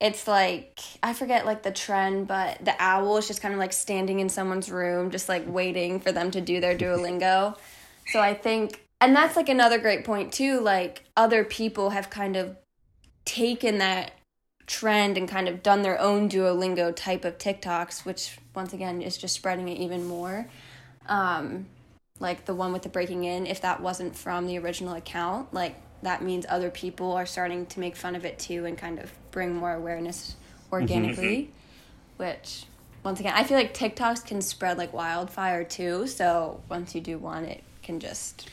it's 0.00 0.26
like, 0.26 0.80
I 1.02 1.12
forget 1.12 1.44
like 1.44 1.62
the 1.62 1.72
trend, 1.72 2.26
but 2.26 2.64
the 2.64 2.74
owl 2.78 3.18
is 3.18 3.26
just 3.26 3.42
kind 3.42 3.52
of 3.52 3.60
like 3.60 3.72
standing 3.72 4.20
in 4.20 4.28
someone's 4.28 4.70
room, 4.70 5.10
just 5.10 5.28
like 5.28 5.44
waiting 5.46 6.00
for 6.00 6.12
them 6.12 6.30
to 6.30 6.40
do 6.40 6.60
their 6.60 6.76
Duolingo. 6.76 7.56
so 8.06 8.20
I 8.20 8.34
think, 8.34 8.82
and 9.00 9.14
that's 9.14 9.36
like 9.36 9.48
another 9.48 9.78
great 9.78 10.04
point 10.04 10.32
too. 10.32 10.60
Like 10.60 11.04
other 11.16 11.44
people 11.44 11.90
have 11.90 12.10
kind 12.10 12.36
of 12.36 12.56
taken 13.24 13.78
that 13.78 14.12
trend 14.66 15.18
and 15.18 15.28
kind 15.28 15.48
of 15.48 15.62
done 15.62 15.82
their 15.82 16.00
own 16.00 16.28
Duolingo 16.28 16.94
type 16.94 17.24
of 17.24 17.38
TikToks, 17.38 18.04
which 18.04 18.38
once 18.54 18.72
again 18.72 19.02
is 19.02 19.18
just 19.18 19.34
spreading 19.34 19.68
it 19.68 19.78
even 19.78 20.06
more. 20.06 20.46
Um, 21.06 21.66
like 22.20 22.44
the 22.44 22.54
one 22.54 22.72
with 22.72 22.82
the 22.82 22.88
breaking 22.88 23.24
in, 23.24 23.46
if 23.46 23.60
that 23.62 23.80
wasn't 23.80 24.14
from 24.14 24.46
the 24.46 24.58
original 24.58 24.94
account, 24.94 25.52
like 25.52 25.74
that 26.02 26.22
means 26.22 26.46
other 26.48 26.70
people 26.70 27.12
are 27.12 27.26
starting 27.26 27.66
to 27.66 27.80
make 27.80 27.96
fun 27.96 28.14
of 28.14 28.24
it 28.24 28.38
too 28.38 28.64
and 28.66 28.78
kind 28.78 28.98
of 28.98 29.10
bring 29.30 29.54
more 29.54 29.72
awareness 29.72 30.36
mm-hmm. 30.36 30.74
organically, 30.74 31.50
which 32.18 32.64
once 33.02 33.18
again, 33.20 33.32
I 33.34 33.44
feel 33.44 33.56
like 33.56 33.74
TikToks 33.74 34.26
can 34.26 34.42
spread 34.42 34.78
like 34.78 34.92
wildfire 34.92 35.64
too. 35.64 36.06
So 36.06 36.62
once 36.68 36.94
you 36.94 37.00
do 37.00 37.18
one, 37.18 37.44
it 37.44 37.64
can 37.82 37.98
just 37.98 38.48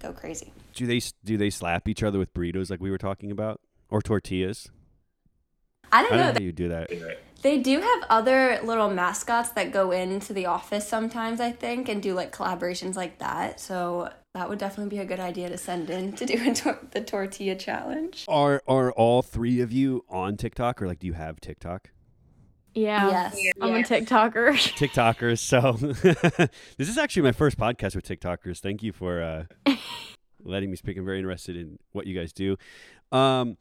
go 0.00 0.12
crazy. 0.12 0.52
Do 0.74 0.86
they 0.86 1.00
do 1.24 1.36
they 1.36 1.50
slap 1.50 1.86
each 1.88 2.02
other 2.02 2.18
with 2.18 2.32
burritos 2.34 2.70
like 2.70 2.80
we 2.80 2.90
were 2.90 2.98
talking 2.98 3.30
about, 3.30 3.60
or 3.90 4.02
tortillas? 4.02 4.68
I 5.92 6.02
don't 6.02 6.12
I 6.12 6.16
know. 6.16 6.22
don't 6.22 6.34
know 6.34 6.40
how 6.40 6.44
you 6.44 6.52
do 6.52 6.68
that. 6.70 6.90
They 7.44 7.58
do 7.58 7.78
have 7.78 8.04
other 8.08 8.58
little 8.64 8.88
mascots 8.88 9.50
that 9.50 9.70
go 9.70 9.90
into 9.90 10.32
the 10.32 10.46
office 10.46 10.88
sometimes, 10.88 11.42
I 11.42 11.52
think, 11.52 11.90
and 11.90 12.02
do 12.02 12.14
like 12.14 12.34
collaborations 12.34 12.96
like 12.96 13.18
that. 13.18 13.60
So 13.60 14.10
that 14.32 14.48
would 14.48 14.58
definitely 14.58 14.96
be 14.96 15.02
a 15.02 15.04
good 15.04 15.20
idea 15.20 15.50
to 15.50 15.58
send 15.58 15.90
in 15.90 16.14
to 16.14 16.24
do 16.24 16.50
a 16.50 16.54
tor- 16.54 16.78
the 16.92 17.02
tortilla 17.02 17.54
challenge. 17.54 18.24
Are 18.28 18.62
are 18.66 18.92
all 18.92 19.20
three 19.20 19.60
of 19.60 19.72
you 19.72 20.06
on 20.08 20.38
TikTok, 20.38 20.80
or 20.80 20.86
like 20.86 21.00
do 21.00 21.06
you 21.06 21.12
have 21.12 21.38
TikTok? 21.38 21.90
Yeah. 22.74 23.10
Yes. 23.10 23.38
I'm 23.60 23.74
a 23.74 23.82
TikToker. 23.82 24.52
TikTokers. 24.78 25.38
So 25.38 25.72
this 26.78 26.88
is 26.88 26.96
actually 26.96 27.24
my 27.24 27.32
first 27.32 27.58
podcast 27.58 27.94
with 27.94 28.08
TikTokers. 28.08 28.60
Thank 28.60 28.82
you 28.82 28.94
for 28.94 29.22
uh, 29.22 29.74
letting 30.42 30.70
me 30.70 30.76
speak. 30.76 30.96
I'm 30.96 31.04
very 31.04 31.18
interested 31.18 31.58
in 31.58 31.78
what 31.92 32.06
you 32.06 32.18
guys 32.18 32.32
do. 32.32 32.56
Um, 33.12 33.58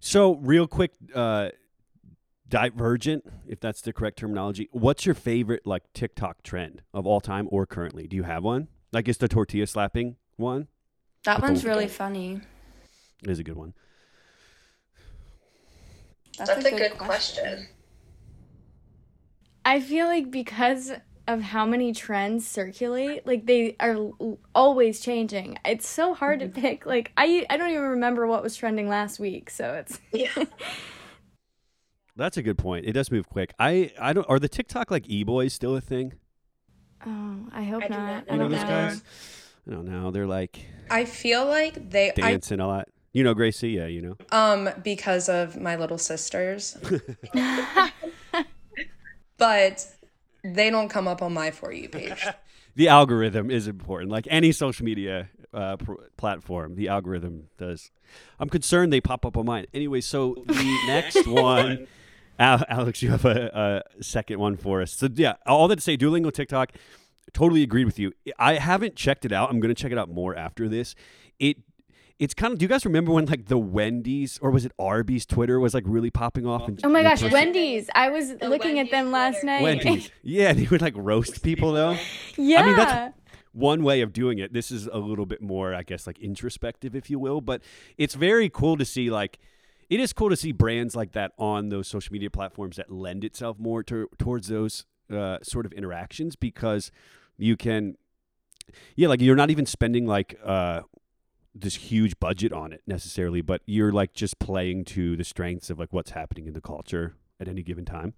so 0.00 0.34
real 0.34 0.66
quick, 0.66 0.94
uh, 1.14 1.50
divergent, 2.50 3.24
if 3.46 3.60
that's 3.60 3.80
the 3.80 3.92
correct 3.92 4.18
terminology. 4.18 4.68
What's 4.72 5.06
your 5.06 5.14
favorite 5.14 5.66
like 5.66 5.84
TikTok 5.94 6.42
trend 6.42 6.82
of 6.92 7.06
all 7.06 7.20
time 7.20 7.48
or 7.50 7.64
currently? 7.64 8.06
Do 8.06 8.16
you 8.16 8.24
have 8.24 8.44
one? 8.44 8.68
Like, 8.92 9.08
is 9.08 9.16
the 9.16 9.28
tortilla 9.28 9.66
slapping 9.66 10.16
one? 10.36 10.68
That 11.24 11.36
With 11.36 11.50
one's 11.50 11.64
really 11.64 11.88
funny. 11.88 12.40
It 13.22 13.30
is 13.30 13.38
a 13.38 13.44
good 13.44 13.56
one. 13.56 13.74
That's, 16.36 16.50
That's 16.50 16.66
a 16.66 16.70
good 16.70 16.98
question. 16.98 17.68
I 19.64 19.80
feel 19.80 20.06
like 20.06 20.30
because 20.30 20.92
of 21.28 21.42
how 21.42 21.66
many 21.66 21.92
trends 21.92 22.46
circulate, 22.46 23.26
like 23.26 23.46
they 23.46 23.76
are 23.78 23.92
l- 23.92 24.38
always 24.54 25.00
changing. 25.00 25.58
It's 25.64 25.86
so 25.86 26.14
hard 26.14 26.40
to 26.40 26.46
mm-hmm. 26.46 26.60
pick. 26.60 26.86
Like 26.86 27.12
I 27.16 27.46
I 27.50 27.56
don't 27.56 27.70
even 27.70 27.82
remember 27.82 28.26
what 28.26 28.42
was 28.42 28.56
trending 28.56 28.88
last 28.88 29.20
week, 29.20 29.50
so 29.50 29.74
it's 29.74 30.00
Yeah. 30.12 30.30
That's 32.20 32.36
a 32.36 32.42
good 32.42 32.58
point. 32.58 32.84
It 32.86 32.92
does 32.92 33.10
move 33.10 33.28
quick. 33.28 33.54
I 33.58 33.92
I 33.98 34.12
don't. 34.12 34.28
Are 34.28 34.38
the 34.38 34.48
TikTok 34.48 34.90
like 34.90 35.08
e 35.08 35.24
boys 35.24 35.54
still 35.54 35.74
a 35.74 35.80
thing? 35.80 36.12
Oh, 37.06 37.36
I 37.50 37.64
hope 37.64 37.82
I 37.84 37.88
do 37.88 37.94
not. 37.94 38.06
not 38.06 38.24
I 38.28 38.32
You 38.32 38.38
know 38.38 38.42
don't 38.44 38.52
those 38.52 38.62
know. 38.62 38.68
guys? 38.68 39.02
I 39.66 39.70
don't 39.70 39.84
know. 39.86 40.10
They're 40.10 40.26
like 40.26 40.66
I 40.90 41.06
feel 41.06 41.46
like 41.46 41.90
they 41.90 42.12
dancing 42.14 42.60
a 42.60 42.66
lot. 42.66 42.88
You 43.12 43.24
know, 43.24 43.32
Gracie. 43.34 43.70
Yeah, 43.70 43.86
you 43.86 44.02
know. 44.02 44.16
um 44.32 44.68
because 44.84 45.28
of 45.30 45.58
my 45.60 45.76
little 45.76 45.96
sisters. 45.98 46.76
but 49.38 49.86
they 50.44 50.70
don't 50.70 50.88
come 50.88 51.08
up 51.08 51.22
on 51.22 51.32
my 51.32 51.50
for 51.50 51.72
you 51.72 51.88
page. 51.88 52.26
the 52.74 52.88
algorithm 52.88 53.50
is 53.50 53.66
important. 53.66 54.10
Like 54.10 54.26
any 54.30 54.52
social 54.52 54.84
media 54.84 55.28
uh, 55.52 55.76
pr- 55.76 55.94
platform, 56.16 56.76
the 56.76 56.88
algorithm 56.88 57.48
does. 57.58 57.90
I'm 58.38 58.48
concerned 58.48 58.92
they 58.92 59.00
pop 59.00 59.24
up 59.24 59.36
on 59.36 59.46
mine. 59.46 59.66
Anyway, 59.72 60.00
so 60.00 60.42
the 60.46 60.78
next 60.86 61.26
one, 61.26 61.70
Al- 61.80 61.86
Alex, 62.40 63.02
you 63.02 63.10
have 63.10 63.24
a, 63.24 63.82
a 63.98 64.02
second 64.02 64.38
one 64.38 64.56
for 64.56 64.80
us. 64.82 64.92
So 64.92 65.08
yeah, 65.14 65.34
all 65.46 65.68
that 65.68 65.76
to 65.76 65.82
say, 65.82 65.96
Duolingo 65.96 66.32
TikTok. 66.32 66.72
Totally 67.32 67.62
agreed 67.62 67.84
with 67.84 67.98
you. 67.98 68.12
I 68.40 68.54
haven't 68.54 68.96
checked 68.96 69.24
it 69.24 69.30
out. 69.30 69.50
I'm 69.50 69.60
going 69.60 69.72
to 69.72 69.80
check 69.80 69.92
it 69.92 69.98
out 69.98 70.08
more 70.08 70.34
after 70.34 70.68
this. 70.68 70.96
It 71.38 71.58
it's 72.18 72.34
kind 72.34 72.52
of. 72.52 72.58
Do 72.58 72.64
you 72.64 72.68
guys 72.68 72.84
remember 72.84 73.12
when 73.12 73.26
like 73.26 73.46
the 73.46 73.56
Wendy's 73.58 74.38
or 74.42 74.50
was 74.50 74.64
it 74.64 74.72
Arby's 74.80 75.26
Twitter 75.26 75.60
was 75.60 75.72
like 75.72 75.84
really 75.86 76.10
popping 76.10 76.44
off? 76.46 76.66
And 76.66 76.80
Oh 76.82 76.88
my 76.88 77.02
gosh, 77.02 77.20
person- 77.20 77.32
Wendy's! 77.32 77.88
I 77.94 78.10
was 78.10 78.32
looking 78.42 78.78
at 78.80 78.90
them 78.90 79.12
last 79.12 79.44
night. 79.44 79.62
Wendy's. 79.62 80.10
Yeah, 80.22 80.52
they 80.52 80.66
would 80.66 80.82
like 80.82 80.94
roast 80.96 81.42
people 81.42 81.72
though. 81.72 81.96
yeah. 82.36 82.62
I 82.62 82.66
mean, 82.66 82.76
that's 82.76 83.14
one 83.52 83.82
way 83.84 84.00
of 84.00 84.12
doing 84.12 84.38
it. 84.38 84.52
This 84.52 84.70
is 84.72 84.86
a 84.86 84.98
little 84.98 85.26
bit 85.26 85.40
more, 85.40 85.72
I 85.74 85.82
guess, 85.82 86.06
like 86.06 86.18
introspective, 86.18 86.94
if 86.96 87.10
you 87.10 87.18
will. 87.18 87.40
But 87.40 87.62
it's 87.96 88.14
very 88.14 88.48
cool 88.50 88.76
to 88.76 88.84
see, 88.84 89.08
like, 89.10 89.38
it 89.90 89.98
is 89.98 90.12
cool 90.12 90.30
to 90.30 90.36
see 90.36 90.52
brands 90.52 90.94
like 90.94 91.12
that 91.12 91.32
on 91.36 91.68
those 91.68 91.88
social 91.88 92.12
media 92.12 92.30
platforms 92.30 92.76
that 92.76 92.90
lend 92.90 93.24
itself 93.24 93.58
more 93.58 93.82
to, 93.82 94.08
towards 94.18 94.46
those 94.46 94.86
uh, 95.12 95.38
sort 95.42 95.66
of 95.66 95.72
interactions 95.72 96.36
because 96.36 96.92
you 97.36 97.56
can, 97.56 97.96
yeah, 98.94 99.08
like 99.08 99.20
you're 99.20 99.34
not 99.34 99.50
even 99.50 99.66
spending 99.66 100.06
like 100.06 100.38
uh, 100.44 100.82
this 101.54 101.74
huge 101.74 102.18
budget 102.20 102.52
on 102.52 102.72
it 102.72 102.82
necessarily, 102.86 103.40
but 103.40 103.62
you're 103.66 103.90
like 103.90 104.14
just 104.14 104.38
playing 104.38 104.84
to 104.84 105.16
the 105.16 105.24
strengths 105.24 105.70
of 105.70 105.80
like 105.80 105.92
what's 105.92 106.12
happening 106.12 106.46
in 106.46 106.52
the 106.52 106.60
culture 106.60 107.16
at 107.40 107.48
any 107.48 107.64
given 107.64 107.84
time. 107.84 108.14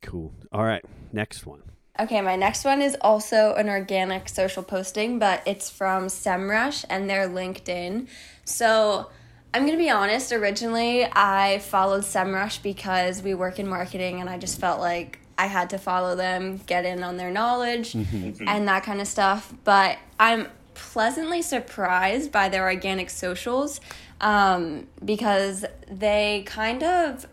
Cool. 0.00 0.32
All 0.50 0.64
right, 0.64 0.84
next 1.12 1.44
one. 1.44 1.62
Okay, 1.98 2.20
my 2.20 2.34
next 2.34 2.64
one 2.64 2.82
is 2.82 2.96
also 3.00 3.54
an 3.54 3.68
organic 3.68 4.28
social 4.28 4.64
posting, 4.64 5.20
but 5.20 5.42
it's 5.46 5.70
from 5.70 6.06
SEMrush 6.06 6.84
and 6.90 7.08
their 7.08 7.28
LinkedIn. 7.28 8.08
So 8.44 9.10
I'm 9.52 9.64
gonna 9.64 9.78
be 9.78 9.90
honest, 9.90 10.32
originally 10.32 11.04
I 11.04 11.60
followed 11.60 12.02
SEMrush 12.02 12.62
because 12.62 13.22
we 13.22 13.34
work 13.34 13.60
in 13.60 13.68
marketing 13.68 14.20
and 14.20 14.28
I 14.28 14.38
just 14.38 14.58
felt 14.58 14.80
like 14.80 15.20
I 15.38 15.46
had 15.46 15.70
to 15.70 15.78
follow 15.78 16.16
them, 16.16 16.60
get 16.66 16.84
in 16.84 17.04
on 17.04 17.16
their 17.16 17.30
knowledge 17.30 17.94
and 17.94 18.66
that 18.66 18.82
kind 18.82 19.00
of 19.00 19.06
stuff. 19.06 19.54
But 19.62 19.98
I'm 20.18 20.48
pleasantly 20.74 21.42
surprised 21.42 22.32
by 22.32 22.48
their 22.48 22.64
organic 22.64 23.10
socials 23.10 23.80
um, 24.20 24.88
because 25.04 25.64
they 25.88 26.42
kind 26.46 26.82
of 26.82 27.26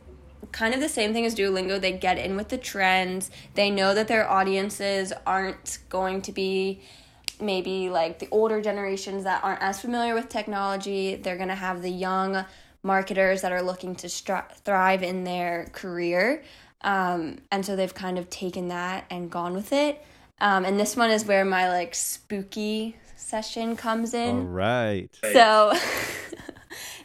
kind 0.51 0.73
of 0.73 0.79
the 0.79 0.89
same 0.89 1.13
thing 1.13 1.25
as 1.25 1.35
Duolingo. 1.35 1.79
They 1.79 1.93
get 1.93 2.17
in 2.17 2.35
with 2.35 2.49
the 2.49 2.57
trends. 2.57 3.29
They 3.55 3.69
know 3.69 3.93
that 3.93 4.07
their 4.07 4.29
audiences 4.29 5.13
aren't 5.25 5.79
going 5.89 6.21
to 6.23 6.31
be 6.31 6.81
maybe 7.39 7.89
like 7.89 8.19
the 8.19 8.27
older 8.31 8.61
generations 8.61 9.23
that 9.23 9.43
aren't 9.43 9.61
as 9.61 9.81
familiar 9.81 10.13
with 10.13 10.29
technology. 10.29 11.15
They're 11.15 11.37
going 11.37 11.49
to 11.49 11.55
have 11.55 11.81
the 11.81 11.89
young 11.89 12.45
marketers 12.83 13.41
that 13.41 13.51
are 13.51 13.61
looking 13.61 13.95
to 13.95 14.07
stri- 14.07 14.51
thrive 14.63 15.03
in 15.03 15.23
their 15.23 15.69
career. 15.71 16.43
Um, 16.81 17.39
and 17.51 17.65
so 17.65 17.75
they've 17.75 17.93
kind 17.93 18.17
of 18.17 18.29
taken 18.29 18.69
that 18.69 19.05
and 19.09 19.29
gone 19.29 19.53
with 19.53 19.71
it. 19.71 20.03
Um, 20.39 20.65
and 20.65 20.79
this 20.79 20.95
one 20.95 21.11
is 21.11 21.25
where 21.25 21.45
my 21.45 21.69
like 21.69 21.93
spooky 21.93 22.95
session 23.15 23.75
comes 23.75 24.13
in. 24.15 24.35
All 24.35 24.41
right. 24.41 25.09
So 25.21 25.73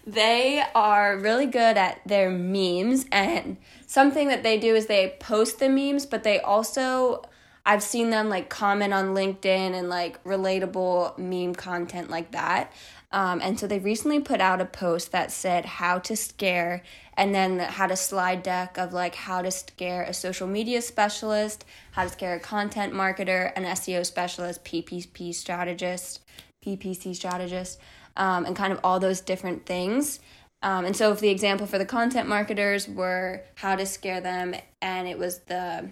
they 0.07 0.63
are 0.75 1.19
really 1.19 1.47
good 1.47 1.77
at 1.77 2.01
their 2.07 2.31
memes 2.31 3.07
and 3.11 3.57
something 3.87 4.29
that 4.29 4.45
they 4.45 4.59
do 4.59 4.75
is 4.75 4.87
they 4.87 5.17
post 5.19 5.59
the 5.59 5.69
memes 5.69 6.07
but 6.07 6.23
they 6.23 6.41
also 6.41 7.23
I've 7.69 7.83
seen 7.83 8.11
them 8.11 8.29
like 8.29 8.49
comment 8.49 8.95
on 8.95 9.07
LinkedIn 9.07 9.75
and 9.75 9.89
like 9.89 10.23
relatable 10.23 11.19
meme 11.19 11.53
content 11.57 12.09
like 12.09 12.31
that. 12.31 12.73
Um, 13.11 13.41
and 13.43 13.59
so 13.59 13.67
they 13.67 13.81
recently 13.81 14.21
put 14.21 14.41
out 14.41 14.61
a 14.61 14.65
post 14.65 15.11
that 15.11 15.33
said 15.33 15.65
how 15.65 15.99
to 16.01 16.15
scare 16.15 16.85
and 17.15 17.35
then 17.35 17.59
had 17.59 17.91
a 17.91 17.97
slide 17.97 18.45
deck 18.45 18.79
of 18.79 18.93
like 18.93 19.17
how 19.17 19.43
to 19.43 19.51
scare 19.51 20.03
a 20.03 20.15
social 20.15 20.47
media 20.47 20.81
specialist, 20.81 21.65
how 21.93 22.05
to 22.05 22.09
scare 22.09 22.37
a 22.37 22.41
content 22.41 22.93
marketer, 22.93 23.53
an 23.57 23.65
SEO 23.65 24.07
specialist, 24.07 24.65
PPP 24.65 25.35
strategist, 25.35 26.21
PPC 26.65 27.17
strategist, 27.17 27.81
um, 28.17 28.45
and 28.45 28.57
kind 28.57 28.73
of 28.73 28.81
all 28.83 28.99
those 28.99 29.21
different 29.21 29.67
things. 29.67 30.21
Um, 30.63 30.85
and 30.85 30.97
so 30.97 31.13
if 31.13 31.21
the 31.21 31.29
example 31.29 31.67
for 31.67 31.79
the 31.79 31.85
content 31.85 32.29
marketers 32.29 32.89
were 32.89 33.43
how 33.57 33.77
to 33.77 33.87
scare 33.87 34.21
them, 34.21 34.55
and 34.81 35.07
it 35.07 35.19
was 35.19 35.41
the 35.41 35.89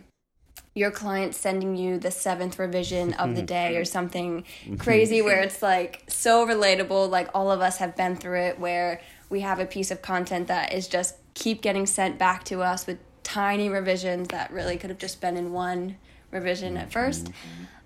your 0.75 0.91
client 0.91 1.35
sending 1.35 1.77
you 1.77 1.99
the 1.99 2.11
seventh 2.11 2.59
revision 2.59 3.15
of 3.15 3.37
the 3.37 3.43
day 3.57 3.77
or 3.77 3.85
something 3.85 4.45
crazy 4.79 5.23
where 5.23 5.41
it's 5.41 5.63
like 5.63 6.03
so 6.09 6.47
relatable 6.47 7.09
like 7.09 7.29
all 7.33 7.51
of 7.51 7.61
us 7.61 7.79
have 7.79 7.97
been 7.97 8.17
through 8.17 8.41
it 8.41 8.59
where 8.59 9.01
we 9.31 9.41
have 9.41 9.61
a 9.61 9.67
piece 9.67 9.91
of 9.91 10.03
content 10.03 10.49
that 10.49 10.73
is 10.73 10.89
just 10.89 11.15
keep 11.35 11.63
getting 11.63 11.87
sent 11.87 12.19
back 12.19 12.43
to 12.45 12.61
us 12.61 12.87
with 12.87 12.99
tiny 13.23 13.69
revisions 13.69 14.29
that 14.29 14.51
really 14.53 14.77
could 14.77 14.91
have 14.91 14.99
just 14.99 15.21
been 15.21 15.37
in 15.37 15.53
one 15.53 15.97
revision 16.33 16.77
at 16.77 16.91
first 16.91 17.31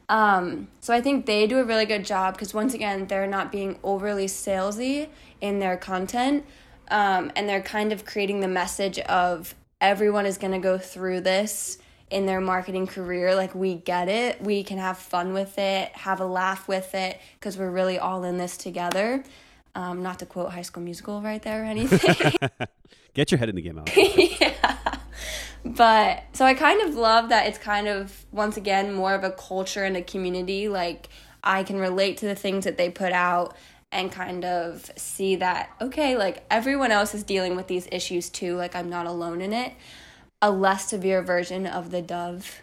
um, 0.09 0.69
so 0.81 0.95
I 0.95 1.01
think 1.01 1.27
they 1.27 1.47
do 1.47 1.59
a 1.59 1.65
really 1.65 1.87
good 1.87 2.05
job 2.05 2.35
because 2.35 2.55
once 2.55 2.75
again, 2.75 3.07
they're 3.07 3.27
not 3.27 3.53
being 3.53 3.79
overly 3.83 4.27
salesy 4.27 5.09
in 5.41 5.59
their 5.59 5.77
content, 5.77 6.45
um, 6.91 7.31
and 7.37 7.49
they're 7.49 7.63
kind 7.63 7.93
of 7.93 8.05
creating 8.05 8.41
the 8.41 8.49
message 8.49 8.99
of 9.01 9.55
everyone 9.81 10.27
is 10.27 10.39
going 10.39 10.53
to 10.53 10.59
go 10.59 10.79
through 10.79 11.21
this 11.21 11.79
in 12.11 12.25
their 12.27 12.41
marketing 12.41 12.87
career. 12.87 13.35
Like 13.35 13.55
we 13.55 13.75
get 13.75 14.09
it, 14.09 14.41
we 14.43 14.65
can 14.65 14.79
have 14.79 14.99
fun 14.99 15.35
with 15.35 15.59
it, 15.59 15.91
have 15.93 16.21
a 16.21 16.27
laugh 16.27 16.67
with 16.67 16.95
it 16.95 17.21
because 17.39 17.59
we're 17.59 17.71
really 17.71 17.99
all 17.99 18.25
in 18.25 18.39
this 18.39 18.57
together. 18.57 19.23
Um, 19.79 20.03
not 20.03 20.19
to 20.19 20.27
quote 20.27 20.51
High 20.51 20.63
School 20.63 20.83
Musical 20.83 21.23
right 21.23 21.41
there 21.41 21.63
or 21.63 21.65
anything. 21.65 22.33
Get 23.15 23.31
your 23.31 23.39
head 23.39 23.49
in 23.49 23.55
the 23.55 23.63
game, 23.63 23.79
Alex. 23.79 23.93
yeah. 24.41 24.99
But 25.65 26.25
so 26.33 26.45
I 26.45 26.55
kind 26.55 26.83
of 26.83 26.97
love 26.97 27.29
that 27.29 27.47
it's 27.47 27.59
kind 27.59 27.87
of 27.87 28.25
once 28.33 28.57
again 28.57 28.93
more 28.93 29.15
of 29.15 29.23
a 29.23 29.31
culture 29.31 29.85
and 29.85 29.97
a 29.97 30.03
community. 30.03 30.69
Like 30.69 31.09
I 31.45 31.63
can 31.63 31.79
relate 31.79 32.17
to 32.19 32.27
the 32.27 32.35
things 32.35 32.65
that 32.65 32.77
they 32.77 32.91
put 32.91 33.13
out 33.13 33.57
and 33.93 34.11
kind 34.11 34.45
of 34.45 34.91
see 34.97 35.37
that 35.37 35.71
okay, 35.81 36.17
like 36.17 36.45
everyone 36.51 36.91
else 36.91 37.15
is 37.15 37.23
dealing 37.23 37.55
with 37.55 37.69
these 37.69 37.87
issues 37.93 38.31
too. 38.31 38.57
Like 38.57 38.75
I'm 38.75 38.91
not 38.91 39.07
alone 39.07 39.41
in 39.41 39.53
it. 39.53 39.75
A 40.43 40.51
less 40.51 40.89
severe 40.89 41.23
version 41.23 41.67
of 41.69 41.91
the 41.93 42.03
Dove 42.03 42.63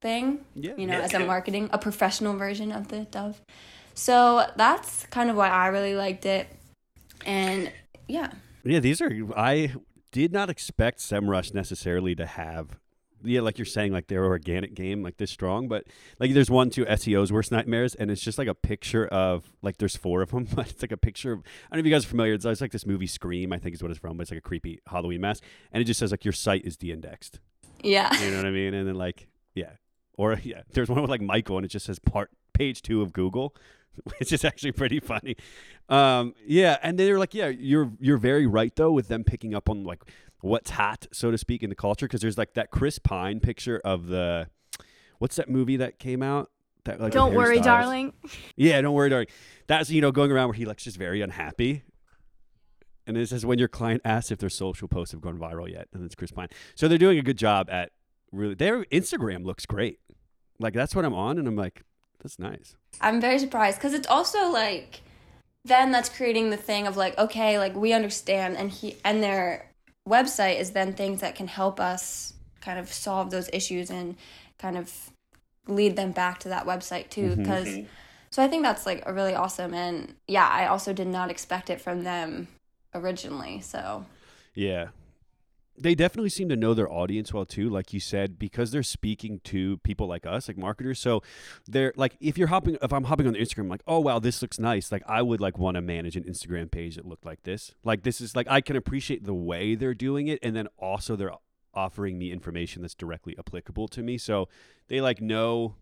thing, 0.00 0.44
Yeah. 0.54 0.74
you 0.76 0.86
know, 0.86 1.00
as 1.00 1.14
a 1.14 1.18
marketing, 1.20 1.68
a 1.72 1.78
professional 1.78 2.36
version 2.36 2.70
of 2.70 2.88
the 2.88 3.00
Dove. 3.10 3.40
So 3.94 4.46
that's 4.56 5.06
kind 5.06 5.30
of 5.30 5.36
why 5.36 5.48
I 5.48 5.68
really 5.68 5.94
liked 5.94 6.26
it. 6.26 6.48
And 7.24 7.72
yeah. 8.08 8.32
Yeah, 8.64 8.80
these 8.80 9.00
are. 9.00 9.10
I 9.36 9.72
did 10.12 10.32
not 10.32 10.50
expect 10.50 10.98
SEMrush 10.98 11.54
necessarily 11.54 12.14
to 12.16 12.26
have. 12.26 12.78
Yeah, 13.22 13.40
like 13.40 13.56
you're 13.56 13.64
saying, 13.64 13.92
like 13.92 14.08
their 14.08 14.24
organic 14.26 14.74
game 14.74 15.02
like 15.02 15.16
this 15.16 15.30
strong, 15.30 15.66
but 15.66 15.84
like 16.20 16.34
there's 16.34 16.50
one 16.50 16.68
two 16.68 16.84
SEO's 16.84 17.32
worst 17.32 17.50
nightmares, 17.50 17.94
and 17.94 18.10
it's 18.10 18.20
just 18.20 18.36
like 18.36 18.48
a 18.48 18.54
picture 18.54 19.06
of 19.06 19.50
like 19.62 19.78
there's 19.78 19.96
four 19.96 20.20
of 20.20 20.30
them, 20.30 20.46
but 20.54 20.68
it's 20.68 20.82
like 20.82 20.92
a 20.92 20.96
picture 20.98 21.32
of 21.32 21.38
I 21.40 21.76
don't 21.76 21.78
know 21.78 21.80
if 21.80 21.86
you 21.86 21.92
guys 21.92 22.04
are 22.04 22.08
familiar. 22.08 22.34
It's, 22.34 22.44
it's 22.44 22.60
like 22.60 22.72
this 22.72 22.84
movie 22.84 23.06
Scream, 23.06 23.52
I 23.52 23.58
think 23.58 23.74
is 23.74 23.82
what 23.82 23.90
it's 23.90 24.00
from, 24.00 24.18
but 24.18 24.22
it's 24.22 24.30
like 24.30 24.38
a 24.38 24.42
creepy 24.42 24.80
Halloween 24.86 25.22
mask, 25.22 25.42
and 25.72 25.80
it 25.80 25.84
just 25.84 26.00
says 26.00 26.10
like 26.10 26.24
your 26.24 26.32
site 26.32 26.66
is 26.66 26.76
de-indexed. 26.76 27.40
Yeah. 27.82 28.14
You 28.22 28.30
know 28.30 28.38
what 28.38 28.46
I 28.46 28.50
mean? 28.50 28.74
And 28.74 28.86
then 28.86 28.96
like 28.96 29.28
yeah, 29.54 29.70
or 30.18 30.38
yeah, 30.42 30.62
there's 30.72 30.90
one 30.90 31.00
with 31.00 31.10
like 31.10 31.22
Michael, 31.22 31.56
and 31.56 31.64
it 31.64 31.68
just 31.68 31.86
says 31.86 31.98
part 31.98 32.30
page 32.52 32.82
two 32.82 33.02
of 33.02 33.12
Google, 33.12 33.54
which 34.18 34.32
is 34.32 34.44
actually 34.44 34.72
pretty 34.72 35.00
funny. 35.00 35.36
Um, 35.88 36.34
yeah, 36.46 36.78
and 36.82 36.98
they're 36.98 37.18
like, 37.18 37.34
yeah, 37.34 37.48
you're 37.48 37.92
you're 38.00 38.18
very 38.18 38.46
right 38.46 38.74
though 38.74 38.92
with 38.92 39.08
them 39.08 39.24
picking 39.24 39.54
up 39.54 39.68
on 39.68 39.84
like 39.84 40.02
what's 40.40 40.70
hot, 40.70 41.06
so 41.12 41.30
to 41.30 41.38
speak, 41.38 41.62
in 41.62 41.70
the 41.70 41.76
culture 41.76 42.06
because 42.06 42.20
there's 42.20 42.38
like 42.38 42.54
that 42.54 42.70
Chris 42.70 42.98
Pine 42.98 43.40
picture 43.40 43.80
of 43.84 44.06
the 44.06 44.48
what's 45.18 45.36
that 45.36 45.48
movie 45.48 45.76
that 45.78 45.98
came 45.98 46.22
out? 46.22 46.50
That 46.84 47.00
like 47.00 47.12
Don't 47.12 47.34
worry, 47.34 47.58
Styles? 47.58 47.82
darling. 47.82 48.12
Yeah, 48.56 48.80
don't 48.82 48.94
worry, 48.94 49.08
darling. 49.08 49.28
That's 49.66 49.90
you 49.90 50.00
know 50.00 50.12
going 50.12 50.30
around 50.30 50.48
where 50.48 50.54
he 50.54 50.66
looks 50.66 50.84
just 50.84 50.96
very 50.98 51.22
unhappy. 51.22 51.82
And 53.06 53.16
it 53.18 53.28
says 53.28 53.44
when 53.44 53.58
your 53.58 53.68
client 53.68 54.00
asks 54.04 54.30
if 54.30 54.38
their 54.38 54.48
social 54.50 54.88
posts 54.88 55.12
have 55.12 55.20
gone 55.20 55.38
viral 55.38 55.70
yet, 55.70 55.88
and 55.92 56.04
it's 56.04 56.14
Chris 56.14 56.30
Pine. 56.30 56.48
So 56.74 56.88
they're 56.88 56.98
doing 56.98 57.18
a 57.18 57.22
good 57.22 57.38
job 57.38 57.68
at 57.70 57.90
really. 58.32 58.54
Their 58.54 58.84
Instagram 58.86 59.44
looks 59.44 59.66
great. 59.66 59.98
Like 60.58 60.74
that's 60.74 60.94
what 60.94 61.04
I'm 61.04 61.14
on, 61.14 61.38
and 61.38 61.48
I'm 61.48 61.56
like, 61.56 61.82
that's 62.24 62.38
nice. 62.38 62.74
I'm 63.02 63.20
very 63.20 63.38
surprised 63.38 63.78
because 63.78 63.92
it's 63.92 64.08
also 64.08 64.48
like 64.50 65.02
then 65.64 65.92
that's 65.92 66.08
creating 66.08 66.50
the 66.50 66.56
thing 66.56 66.86
of 66.86 66.96
like 66.96 67.16
okay 67.18 67.58
like 67.58 67.76
we 67.76 67.92
understand 67.92 68.56
and 68.56 68.70
he 68.70 68.96
and 69.04 69.22
their 69.22 69.70
website 70.08 70.58
is 70.58 70.70
then 70.70 70.94
things 70.94 71.20
that 71.20 71.34
can 71.34 71.46
help 71.46 71.78
us 71.78 72.32
kind 72.62 72.78
of 72.78 72.90
solve 72.92 73.30
those 73.30 73.50
issues 73.52 73.90
and 73.90 74.16
kind 74.58 74.78
of 74.78 75.10
lead 75.68 75.96
them 75.96 76.12
back 76.12 76.40
to 76.40 76.48
that 76.48 76.66
website 76.66 77.10
too 77.10 77.30
mm-hmm. 77.30 77.42
because 77.42 77.68
mm-hmm. 77.68 77.86
so 78.30 78.42
I 78.42 78.48
think 78.48 78.62
that's 78.62 78.86
like 78.86 79.02
a 79.04 79.12
really 79.12 79.34
awesome 79.34 79.74
and 79.74 80.14
yeah 80.26 80.48
I 80.48 80.66
also 80.66 80.94
did 80.94 81.08
not 81.08 81.30
expect 81.30 81.68
it 81.68 81.80
from 81.80 82.04
them 82.04 82.48
originally 82.94 83.60
so 83.60 84.06
Yeah. 84.54 84.88
They 85.76 85.94
definitely 85.94 86.30
seem 86.30 86.48
to 86.50 86.56
know 86.56 86.72
their 86.72 86.90
audience 86.90 87.32
well 87.32 87.44
too, 87.44 87.68
like 87.68 87.92
you 87.92 87.98
said, 87.98 88.38
because 88.38 88.70
they're 88.70 88.84
speaking 88.84 89.40
to 89.44 89.78
people 89.78 90.06
like 90.06 90.24
us, 90.24 90.46
like 90.46 90.56
marketers. 90.56 91.00
So 91.00 91.22
they're 91.66 91.92
like 91.96 92.16
if 92.20 92.38
you're 92.38 92.48
hopping 92.48 92.78
if 92.80 92.92
I'm 92.92 93.04
hopping 93.04 93.26
on 93.26 93.32
the 93.32 93.40
Instagram, 93.40 93.68
like, 93.68 93.82
oh 93.86 93.98
wow, 94.00 94.18
this 94.18 94.40
looks 94.40 94.58
nice. 94.60 94.92
Like 94.92 95.02
I 95.08 95.20
would 95.20 95.40
like 95.40 95.58
want 95.58 95.74
to 95.74 95.80
manage 95.80 96.16
an 96.16 96.24
Instagram 96.24 96.70
page 96.70 96.96
that 96.96 97.06
looked 97.06 97.26
like 97.26 97.42
this. 97.42 97.74
Like 97.82 98.04
this 98.04 98.20
is 98.20 98.36
like 98.36 98.46
I 98.48 98.60
can 98.60 98.76
appreciate 98.76 99.24
the 99.24 99.34
way 99.34 99.74
they're 99.74 99.94
doing 99.94 100.28
it 100.28 100.38
and 100.42 100.54
then 100.54 100.68
also 100.78 101.16
they're 101.16 101.34
offering 101.74 102.18
me 102.18 102.30
information 102.30 102.82
that's 102.82 102.94
directly 102.94 103.34
applicable 103.38 103.88
to 103.88 104.02
me. 104.02 104.16
So 104.16 104.48
they 104.88 105.00
like 105.00 105.20
know 105.20 105.74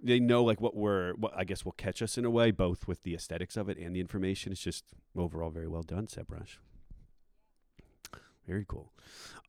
they 0.00 0.20
know 0.20 0.44
like 0.44 0.60
what 0.60 0.76
we're 0.76 1.14
what 1.14 1.32
I 1.36 1.44
guess 1.44 1.64
will 1.64 1.72
catch 1.72 2.02
us 2.02 2.16
in 2.16 2.24
a 2.24 2.30
way, 2.30 2.50
both 2.50 2.86
with 2.86 3.02
the 3.02 3.14
aesthetics 3.14 3.56
of 3.56 3.68
it 3.68 3.78
and 3.78 3.94
the 3.94 4.00
information. 4.00 4.52
It's 4.52 4.62
just 4.62 4.84
overall 5.16 5.50
very 5.50 5.68
well 5.68 5.82
done, 5.82 6.06
SEMrush. 6.06 6.58
Very 8.48 8.64
cool. 8.66 8.90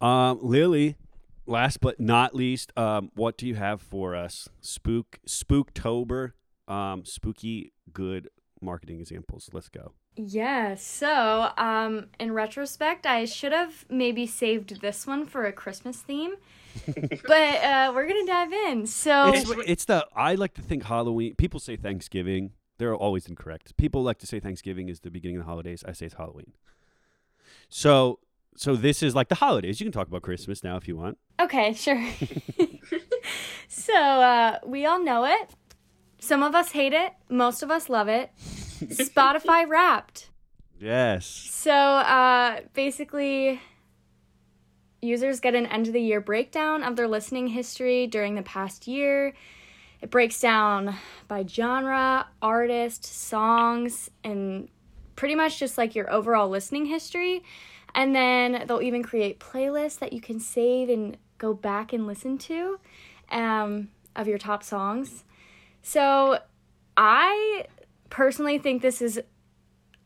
Um, 0.01 0.39
Lily, 0.41 0.97
last 1.45 1.79
but 1.79 2.01
not 2.01 2.35
least, 2.35 2.73
um, 2.77 3.11
what 3.15 3.37
do 3.37 3.47
you 3.47 3.55
have 3.55 3.81
for 3.81 4.13
us? 4.13 4.49
Spook 4.59 5.19
Spooktober, 5.25 6.33
um, 6.67 7.05
spooky 7.05 7.71
good 7.93 8.29
marketing 8.61 8.99
examples. 8.99 9.49
Let's 9.53 9.69
go. 9.69 9.93
Yeah, 10.17 10.75
so 10.75 11.51
um, 11.57 12.07
in 12.19 12.33
retrospect, 12.33 13.05
I 13.05 13.23
should 13.23 13.53
have 13.53 13.85
maybe 13.89 14.27
saved 14.27 14.81
this 14.81 15.07
one 15.07 15.25
for 15.25 15.45
a 15.45 15.53
Christmas 15.53 16.01
theme, 16.01 16.33
but 16.85 17.63
uh, 17.63 17.93
we're 17.95 18.05
gonna 18.05 18.25
dive 18.25 18.51
in. 18.51 18.85
So 18.85 19.31
It's, 19.33 19.49
it's 19.65 19.85
the 19.85 20.05
I 20.13 20.35
like 20.35 20.55
to 20.55 20.61
think 20.61 20.83
Halloween. 20.83 21.35
People 21.35 21.61
say 21.61 21.77
Thanksgiving. 21.77 22.51
They're 22.79 22.95
always 22.95 23.27
incorrect. 23.27 23.77
People 23.77 24.03
like 24.03 24.17
to 24.19 24.27
say 24.27 24.41
Thanksgiving 24.41 24.89
is 24.89 24.99
the 24.99 25.11
beginning 25.11 25.37
of 25.37 25.43
the 25.43 25.49
holidays. 25.49 25.85
I 25.87 25.93
say 25.93 26.07
it's 26.07 26.15
Halloween. 26.15 26.51
So 27.69 28.19
so 28.55 28.75
this 28.75 29.01
is 29.01 29.15
like 29.15 29.29
the 29.29 29.35
holidays. 29.35 29.79
You 29.79 29.85
can 29.85 29.91
talk 29.91 30.07
about 30.07 30.21
Christmas 30.21 30.63
now 30.63 30.77
if 30.77 30.87
you 30.87 30.95
want. 30.97 31.17
okay, 31.39 31.73
sure. 31.73 32.03
so 33.67 33.95
uh, 33.95 34.59
we 34.65 34.85
all 34.85 35.03
know 35.03 35.25
it. 35.25 35.51
Some 36.19 36.43
of 36.43 36.53
us 36.53 36.71
hate 36.71 36.93
it. 36.93 37.13
Most 37.29 37.63
of 37.63 37.71
us 37.71 37.89
love 37.89 38.07
it. 38.07 38.31
Spotify 38.39 39.67
Wrapped. 39.67 40.29
Yes. 40.79 41.25
So 41.25 41.71
uh, 41.71 42.61
basically, 42.73 43.61
users 45.01 45.39
get 45.39 45.55
an 45.55 45.65
end 45.65 45.87
of 45.87 45.93
the 45.93 46.01
year 46.01 46.21
breakdown 46.21 46.83
of 46.83 46.95
their 46.95 47.07
listening 47.07 47.47
history 47.47 48.07
during 48.07 48.35
the 48.35 48.41
past 48.41 48.87
year. 48.87 49.33
It 50.01 50.09
breaks 50.09 50.39
down 50.39 50.95
by 51.27 51.45
genre, 51.45 52.27
artist, 52.41 53.05
songs, 53.05 54.09
and 54.23 54.69
pretty 55.15 55.35
much 55.35 55.59
just 55.59 55.77
like 55.77 55.95
your 55.95 56.09
overall 56.11 56.49
listening 56.49 56.85
history. 56.85 57.43
And 57.95 58.15
then 58.15 58.65
they'll 58.67 58.81
even 58.81 59.03
create 59.03 59.39
playlists 59.39 59.99
that 59.99 60.13
you 60.13 60.21
can 60.21 60.39
save 60.39 60.89
and 60.89 61.17
go 61.37 61.53
back 61.53 61.93
and 61.93 62.05
listen 62.05 62.37
to 62.37 62.79
um, 63.31 63.89
of 64.15 64.27
your 64.27 64.37
top 64.37 64.63
songs. 64.63 65.23
So 65.81 66.39
I 66.97 67.65
personally 68.09 68.57
think 68.57 68.81
this 68.81 69.01
is 69.01 69.21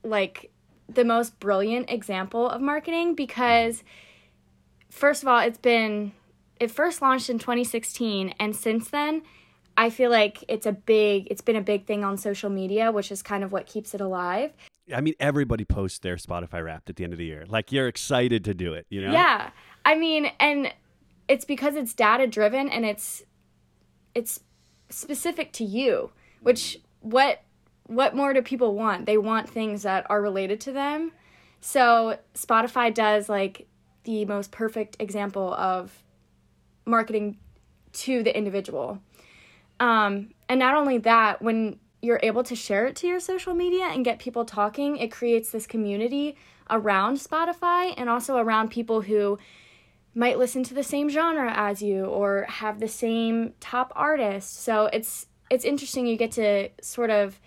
like 0.03 0.51
the 0.87 1.05
most 1.05 1.39
brilliant 1.39 1.89
example 1.89 2.49
of 2.49 2.61
marketing 2.61 3.15
because 3.15 3.83
first 4.89 5.23
of 5.23 5.29
all 5.29 5.39
it's 5.39 5.57
been 5.57 6.11
it 6.59 6.69
first 6.69 7.01
launched 7.01 7.29
in 7.29 7.39
2016 7.39 8.33
and 8.39 8.55
since 8.55 8.89
then 8.89 9.23
I 9.75 9.89
feel 9.89 10.11
like 10.11 10.43
it's 10.47 10.65
a 10.65 10.71
big 10.71 11.27
it's 11.31 11.41
been 11.41 11.55
a 11.55 11.61
big 11.61 11.85
thing 11.85 12.03
on 12.03 12.17
social 12.17 12.49
media 12.49 12.91
which 12.91 13.11
is 13.11 13.23
kind 13.23 13.43
of 13.43 13.51
what 13.51 13.65
keeps 13.65 13.93
it 13.93 14.01
alive. 14.01 14.53
I 14.93 15.01
mean, 15.01 15.13
everybody 15.19 15.65
posts 15.65 15.99
their 15.99 16.15
Spotify 16.17 16.63
Wrapped 16.63 16.89
at 16.89 16.95
the 16.95 17.03
end 17.03 17.13
of 17.13 17.19
the 17.19 17.25
year. 17.25 17.45
Like 17.47 17.71
you're 17.71 17.87
excited 17.87 18.43
to 18.45 18.53
do 18.53 18.73
it. 18.73 18.85
You 18.89 19.01
know. 19.01 19.11
Yeah. 19.11 19.51
I 19.85 19.95
mean 19.95 20.31
and 20.39 20.73
it's 21.27 21.45
because 21.45 21.75
it's 21.75 21.93
data 21.93 22.27
driven 22.27 22.69
and 22.69 22.85
it's 22.85 23.23
it's 24.13 24.41
specific 24.89 25.51
to 25.53 25.63
you, 25.63 26.11
which 26.41 26.79
what 27.01 27.41
what 27.87 28.15
more 28.15 28.33
do 28.33 28.41
people 28.41 28.75
want? 28.75 29.05
They 29.05 29.17
want 29.17 29.49
things 29.49 29.83
that 29.83 30.05
are 30.09 30.21
related 30.21 30.61
to 30.61 30.71
them. 30.71 31.11
So 31.61 32.17
Spotify 32.33 32.93
does 32.93 33.29
like 33.29 33.67
the 34.03 34.25
most 34.25 34.51
perfect 34.51 34.97
example 34.99 35.53
of 35.53 36.03
marketing 36.85 37.37
to 37.93 38.23
the 38.23 38.35
individual. 38.35 38.99
Um, 39.79 40.31
and 40.49 40.59
not 40.59 40.75
only 40.75 40.97
that, 40.99 41.41
when 41.41 41.79
you're 42.03 42.19
able 42.21 42.43
to 42.43 42.55
share 42.55 42.85
it 42.85 42.95
to 42.97 43.07
your 43.07 43.19
social 43.19 43.53
media 43.53 43.85
and 43.85 44.03
get 44.03 44.19
people 44.19 44.43
talking, 44.43 44.97
it 44.97 45.11
creates 45.11 45.51
this 45.51 45.65
community 45.65 46.35
around 46.69 47.17
Spotify 47.17 47.93
and 47.95 48.09
also 48.09 48.37
around 48.37 48.71
people 48.71 49.01
who 49.01 49.39
might 50.13 50.37
listen 50.37 50.63
to 50.63 50.73
the 50.73 50.83
same 50.83 51.09
genre 51.09 51.51
as 51.55 51.81
you 51.81 52.05
or 52.05 52.45
have 52.49 52.79
the 52.79 52.87
same 52.87 53.53
top 53.59 53.93
artist. 53.95 54.61
So 54.63 54.87
it's 54.87 55.27
it's 55.49 55.65
interesting 55.65 56.05
you 56.05 56.17
get 56.17 56.31
to 56.33 56.69
sort 56.81 57.09
of 57.09 57.39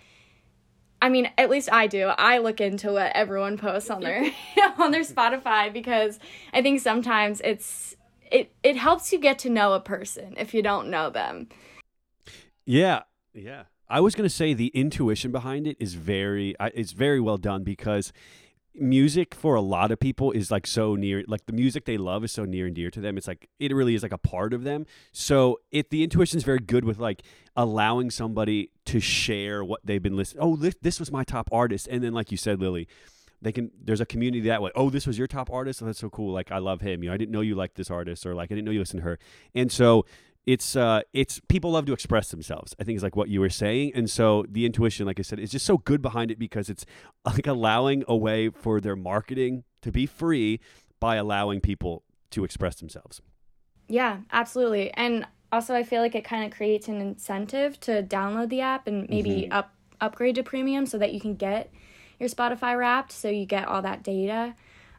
I 0.99 1.09
mean, 1.09 1.29
at 1.37 1.51
least 1.51 1.69
I 1.71 1.85
do. 1.85 2.07
I 2.07 2.39
look 2.39 2.59
into 2.59 2.93
what 2.93 3.11
everyone 3.13 3.57
posts 3.57 3.91
on 3.91 4.01
their 4.01 4.31
on 4.79 4.91
their 4.91 5.03
Spotify 5.03 5.71
because 5.71 6.19
I 6.51 6.61
think 6.61 6.81
sometimes 6.81 7.41
it's 7.43 7.95
it 8.31 8.51
it 8.63 8.75
helps 8.75 9.13
you 9.13 9.19
get 9.19 9.39
to 9.39 9.49
know 9.49 9.73
a 9.73 9.79
person 9.79 10.33
if 10.37 10.53
you 10.53 10.61
don't 10.61 10.89
know 10.89 11.09
them. 11.09 11.49
Yeah, 12.65 13.03
yeah. 13.33 13.63
I 13.89 13.99
was 13.99 14.15
gonna 14.15 14.29
say 14.29 14.53
the 14.53 14.67
intuition 14.67 15.31
behind 15.31 15.67
it 15.67 15.77
is 15.79 15.93
very, 15.93 16.55
it's 16.59 16.91
very 16.91 17.19
well 17.19 17.37
done 17.37 17.63
because 17.63 18.11
music 18.79 19.33
for 19.33 19.55
a 19.55 19.61
lot 19.61 19.91
of 19.91 19.99
people 19.99 20.31
is 20.31 20.51
like 20.51 20.67
so 20.67 20.95
near, 20.95 21.23
like 21.27 21.45
the 21.45 21.53
music 21.53 21.85
they 21.85 21.97
love 21.97 22.23
is 22.23 22.31
so 22.31 22.45
near 22.45 22.67
and 22.67 22.75
dear 22.75 22.91
to 22.91 23.01
them. 23.01 23.17
It's 23.17 23.27
like 23.27 23.49
it 23.59 23.73
really 23.73 23.95
is 23.95 24.03
like 24.03 24.11
a 24.11 24.17
part 24.17 24.53
of 24.53 24.63
them. 24.63 24.85
So 25.11 25.59
it 25.71 25.89
the 25.89 26.03
intuition 26.03 26.37
is 26.37 26.43
very 26.43 26.59
good 26.59 26.85
with 26.85 26.99
like 26.99 27.23
allowing 27.55 28.11
somebody 28.11 28.71
to 28.85 28.99
share 28.99 29.63
what 29.63 29.81
they've 29.83 30.01
been 30.01 30.15
listening. 30.15 30.43
Oh, 30.43 30.55
this, 30.55 30.75
this 30.81 30.99
was 30.99 31.11
my 31.11 31.23
top 31.23 31.49
artist, 31.51 31.87
and 31.89 32.03
then 32.03 32.13
like 32.13 32.31
you 32.31 32.37
said, 32.37 32.59
Lily. 32.59 32.87
They 33.39 33.51
can. 33.51 33.69
There's 33.79 34.01
a 34.01 34.05
community 34.07 34.47
that 34.47 34.63
way. 34.63 34.71
Oh, 34.73 34.89
this 34.89 35.05
was 35.05 35.15
your 35.15 35.27
top 35.27 35.51
artist. 35.51 35.83
Oh, 35.83 35.85
that's 35.85 35.99
so 35.99 36.09
cool. 36.09 36.33
Like 36.33 36.51
I 36.51 36.57
love 36.57 36.81
him. 36.81 37.03
You 37.03 37.09
know, 37.09 37.13
I 37.13 37.17
didn't 37.17 37.31
know 37.31 37.41
you 37.41 37.53
liked 37.53 37.75
this 37.75 37.91
artist, 37.91 38.25
or 38.25 38.33
like 38.33 38.51
I 38.51 38.55
didn't 38.55 38.65
know 38.65 38.71
you 38.71 38.79
listened 38.79 39.01
to 39.01 39.03
her. 39.03 39.19
And 39.53 39.71
so 39.71 40.07
it's 40.47 40.75
uh 40.75 41.01
it's 41.13 41.39
people 41.47 41.71
love 41.71 41.85
to 41.85 41.93
express 41.93 42.31
themselves 42.31 42.73
i 42.79 42.83
think 42.83 42.95
is 42.95 43.03
like 43.03 43.15
what 43.15 43.29
you 43.29 43.39
were 43.39 43.49
saying 43.49 43.91
and 43.93 44.09
so 44.09 44.45
the 44.49 44.65
intuition 44.65 45.05
like 45.05 45.19
i 45.19 45.21
said 45.21 45.39
is 45.39 45.51
just 45.51 45.65
so 45.65 45.77
good 45.77 46.01
behind 46.01 46.31
it 46.31 46.39
because 46.39 46.69
it's 46.69 46.85
like 47.25 47.45
allowing 47.45 48.03
a 48.07 48.15
way 48.15 48.49
for 48.49 48.79
their 48.79 48.95
marketing 48.95 49.63
to 49.81 49.91
be 49.91 50.05
free 50.05 50.59
by 50.99 51.17
allowing 51.17 51.59
people 51.59 52.03
to 52.31 52.43
express 52.43 52.75
themselves 52.77 53.21
Yeah, 53.87 54.19
absolutely. 54.31 54.91
And 54.91 55.25
also 55.51 55.73
I 55.73 55.83
feel 55.83 56.01
like 56.01 56.15
it 56.15 56.23
kind 56.23 56.45
of 56.45 56.51
creates 56.51 56.87
an 56.87 57.01
incentive 57.01 57.79
to 57.81 58.03
download 58.03 58.49
the 58.49 58.61
app 58.61 58.87
and 58.87 59.09
maybe 59.09 59.49
up 59.49 59.73
upgrade 59.99 60.35
to 60.35 60.43
premium 60.43 60.85
so 60.85 60.97
that 60.97 61.13
you 61.13 61.19
can 61.19 61.35
get 61.35 61.71
your 62.19 62.29
Spotify 62.29 62.77
wrapped 62.77 63.11
so 63.11 63.29
you 63.29 63.45
get 63.45 63.67
all 63.67 63.81
that 63.81 64.03
data. 64.03 64.55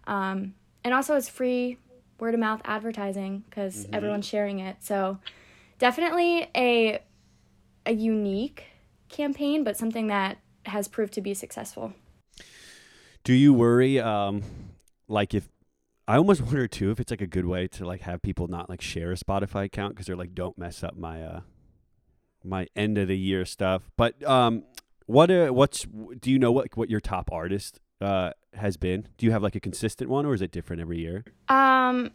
Um, 0.07 0.55
and 0.85 0.95
also 0.95 1.15
it's 1.17 1.29
free 1.29 1.79
word 2.19 2.35
of 2.35 2.41
mouth 2.41 2.61
advertising 2.65 3.45
because 3.49 3.87
everyone's 3.93 4.27
sharing 4.27 4.59
it. 4.59 4.77
So 4.81 5.19
definitely 5.79 6.49
a 6.57 7.01
a 7.87 7.93
unique 7.93 8.65
campaign, 9.09 9.65
but 9.65 9.77
something 9.77 10.09
that 10.09 10.39
has 10.67 10.89
proved 10.89 11.15
to 11.15 11.21
be 11.23 11.33
successful. 11.33 11.95
do 13.25 13.33
you 13.33 13.55
worry 13.55 13.99
um 13.99 14.43
like 15.09 15.33
if 15.35 15.49
i 16.07 16.17
almost 16.17 16.41
wonder 16.49 16.69
too 16.69 16.91
if 16.91 17.01
it's 17.01 17.11
like 17.11 17.21
a 17.23 17.27
good 17.27 17.47
way 17.47 17.67
to 17.67 17.85
like 17.87 18.03
have 18.03 18.21
people 18.23 18.47
not 18.49 18.69
like 18.69 18.81
share 18.83 19.11
a 19.13 19.17
spotify 19.17 19.65
account 19.65 19.95
because 19.95 20.07
they're 20.07 20.17
like 20.17 20.35
don't 20.35 20.59
mess 20.59 20.83
up 20.83 20.97
my 20.97 21.23
uh 21.23 21.41
my 22.45 22.67
end 22.77 22.99
of 22.99 23.09
the 23.09 23.17
year 23.19 23.45
stuff. 23.45 23.91
But 23.97 24.23
um 24.25 24.65
what 25.07 25.31
uh 25.31 25.49
what's 25.49 25.87
do 26.21 26.31
you 26.31 26.39
know 26.39 26.53
what 26.53 26.77
what 26.77 26.91
your 26.91 27.01
top 27.01 27.31
artist 27.33 27.81
uh 28.01 28.31
has 28.55 28.77
been? 28.77 29.09
Do 29.17 29.27
you 29.27 29.33
have 29.33 29.43
like 29.43 29.55
a 29.55 29.61
consistent 29.61 30.11
one 30.11 30.25
or 30.27 30.35
is 30.35 30.43
it 30.43 30.51
different 30.53 30.81
every 30.81 30.99
year? 30.99 31.25
Um, 31.49 32.11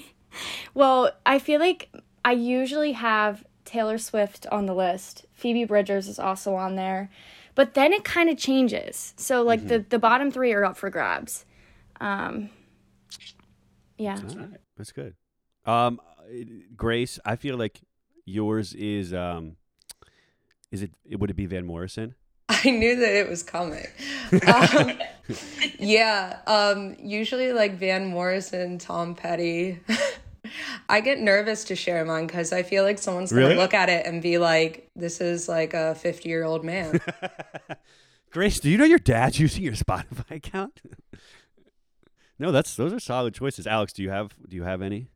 well, 0.74 1.10
I 1.24 1.38
feel 1.38 1.60
like 1.60 1.90
I 2.24 2.32
usually 2.32 2.92
have 2.92 3.44
Taylor 3.64 3.98
Swift 3.98 4.46
on 4.50 4.66
the 4.66 4.74
list. 4.74 5.26
Phoebe 5.32 5.64
Bridgers 5.64 6.08
is 6.08 6.18
also 6.18 6.54
on 6.54 6.76
there, 6.76 7.10
but 7.54 7.74
then 7.74 7.92
it 7.92 8.04
kind 8.04 8.28
of 8.28 8.38
changes. 8.38 9.14
So 9.16 9.42
like 9.42 9.68
the 9.68 9.84
the 9.88 9.98
bottom 9.98 10.30
three 10.30 10.52
are 10.52 10.64
up 10.64 10.76
for 10.76 10.90
grabs. 10.90 11.44
Um, 12.00 12.50
yeah. 13.98 14.18
All 14.28 14.36
right, 14.36 14.60
that's 14.76 14.92
good. 14.92 15.14
Um, 15.64 16.00
Grace, 16.76 17.18
I 17.24 17.36
feel 17.36 17.56
like 17.56 17.80
yours 18.24 18.74
is 18.74 19.12
um, 19.12 19.56
is 20.70 20.82
it? 20.82 20.92
Would 21.10 21.30
it 21.30 21.34
be 21.34 21.46
Van 21.46 21.64
Morrison? 21.64 22.14
I 22.48 22.70
knew 22.70 22.96
that 22.96 23.14
it 23.14 23.28
was 23.28 23.42
coming. 23.42 23.86
Um, 24.46 24.98
yeah, 25.78 26.40
um, 26.46 26.96
usually 26.98 27.52
like 27.52 27.78
Van 27.78 28.06
Morrison, 28.06 28.78
Tom 28.78 29.14
Petty. 29.14 29.80
I 30.88 31.00
get 31.00 31.18
nervous 31.20 31.64
to 31.64 31.76
share 31.76 32.04
mine 32.04 32.26
because 32.26 32.52
I 32.52 32.62
feel 32.62 32.84
like 32.84 32.98
someone's 32.98 33.32
gonna 33.32 33.46
Really? 33.46 33.56
look 33.56 33.74
at 33.74 33.88
it 33.88 34.06
and 34.06 34.20
be 34.22 34.38
like, 34.38 34.90
"This 34.94 35.20
is 35.20 35.48
like 35.48 35.74
a 35.74 35.94
fifty-year-old 35.94 36.64
man." 36.64 37.00
Grace, 38.30 38.58
do 38.60 38.68
you 38.68 38.76
know 38.76 38.84
your 38.84 38.98
dad's 38.98 39.38
using 39.38 39.62
your 39.62 39.74
Spotify 39.74 40.32
account? 40.32 40.80
no, 42.38 42.50
that's 42.52 42.74
those 42.76 42.92
are 42.92 43.00
solid 43.00 43.34
choices. 43.34 43.66
Alex, 43.66 43.92
do 43.92 44.02
you 44.02 44.10
have 44.10 44.34
do 44.48 44.56
you 44.56 44.64
have 44.64 44.82
any? 44.82 45.08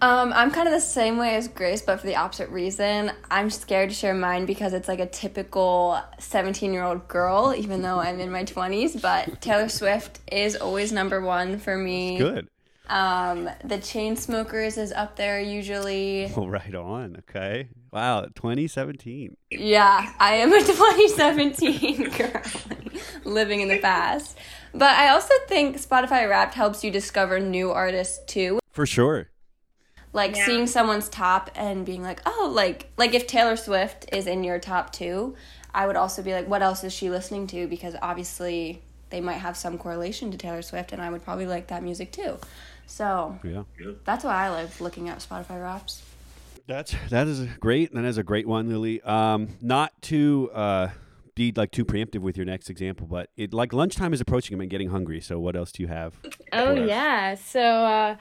Um, 0.00 0.32
I'm 0.32 0.52
kind 0.52 0.68
of 0.68 0.74
the 0.74 0.80
same 0.80 1.16
way 1.16 1.34
as 1.34 1.48
Grace, 1.48 1.82
but 1.82 1.98
for 1.98 2.06
the 2.06 2.14
opposite 2.14 2.48
reason. 2.50 3.10
I'm 3.32 3.50
scared 3.50 3.88
to 3.88 3.94
share 3.96 4.14
mine 4.14 4.46
because 4.46 4.72
it's 4.72 4.86
like 4.86 5.00
a 5.00 5.06
typical 5.06 6.00
17 6.20 6.72
year 6.72 6.84
old 6.84 7.08
girl, 7.08 7.52
even 7.56 7.82
though 7.82 7.98
I'm 7.98 8.20
in 8.20 8.30
my 8.30 8.44
20s. 8.44 9.02
But 9.02 9.40
Taylor 9.40 9.68
Swift 9.68 10.20
is 10.30 10.54
always 10.54 10.92
number 10.92 11.20
one 11.20 11.58
for 11.58 11.76
me. 11.76 12.16
Good. 12.18 12.48
Um, 12.88 13.44
the 13.64 13.76
Chainsmokers 13.78 14.78
is 14.78 14.92
up 14.92 15.16
there 15.16 15.40
usually. 15.40 16.32
Well, 16.36 16.48
right 16.58 16.74
on. 16.74 17.16
Okay. 17.28 17.68
Wow. 17.92 18.22
2017. 18.34 19.36
Yeah, 19.50 20.12
I 20.18 20.34
am 20.36 20.52
a 20.52 20.58
2017 20.64 22.10
girl 22.18 22.42
living 23.24 23.60
in 23.60 23.68
the 23.68 23.78
past. 23.78 24.36
But 24.72 24.96
I 24.96 25.08
also 25.10 25.34
think 25.48 25.76
Spotify 25.76 26.28
Wrapped 26.28 26.54
helps 26.54 26.84
you 26.84 26.90
discover 26.90 27.40
new 27.40 27.70
artists 27.70 28.20
too. 28.26 28.58
For 28.70 28.86
sure. 28.86 29.30
Like 30.12 30.36
Yeah. 30.36 30.46
seeing 30.46 30.66
someone's 30.66 31.08
top 31.08 31.50
and 31.54 31.84
being 31.84 32.02
like, 32.02 32.20
"Oh, 32.26 32.50
like 32.54 32.90
like 32.96 33.14
if 33.14 33.26
Taylor 33.26 33.56
Swift 33.56 34.06
is 34.12 34.26
in 34.26 34.44
your 34.44 34.58
top 34.58 34.92
2, 34.92 35.34
I 35.74 35.86
would 35.86 35.96
also 35.96 36.22
be 36.22 36.32
like, 36.32 36.48
what 36.48 36.62
else 36.62 36.82
is 36.84 36.92
she 36.92 37.10
listening 37.10 37.46
to? 37.48 37.66
Because 37.66 37.94
obviously 38.00 38.82
they 39.10 39.20
might 39.20 39.34
have 39.34 39.56
some 39.56 39.78
correlation 39.78 40.30
to 40.30 40.36
Taylor 40.38 40.62
Swift, 40.62 40.92
and 40.92 41.00
I 41.00 41.10
would 41.10 41.22
probably 41.24 41.46
like 41.46 41.68
that 41.68 41.82
music 41.82 42.12
too. 42.12 42.38
So 42.88 43.38
Yeah. 43.44 43.62
that's 44.04 44.24
why 44.24 44.46
I 44.46 44.48
like 44.48 44.80
looking 44.80 45.08
at 45.08 45.18
Spotify 45.18 45.62
Wraps. 45.62 46.02
That's 46.66 46.94
that 47.10 47.28
is 47.28 47.46
great. 47.60 47.94
That 47.94 48.04
is 48.04 48.18
a 48.18 48.22
great 48.22 48.48
one, 48.48 48.68
Lily. 48.68 49.00
Um, 49.02 49.48
not 49.60 49.92
to 50.02 50.50
uh, 50.52 50.88
be 51.34 51.52
like 51.54 51.70
too 51.70 51.84
preemptive 51.84 52.20
with 52.20 52.36
your 52.36 52.46
next 52.46 52.68
example, 52.68 53.06
but 53.06 53.30
it 53.36 53.54
like 53.54 53.72
lunchtime 53.72 54.12
is 54.12 54.20
approaching. 54.20 54.60
I'm 54.60 54.68
getting 54.68 54.88
hungry. 54.90 55.20
So 55.20 55.38
what 55.38 55.54
else 55.54 55.70
do 55.70 55.82
you 55.82 55.88
have? 55.88 56.14
Oh 56.52 56.74
yeah. 56.74 57.36
So 57.36 57.60
uh, 57.60 58.16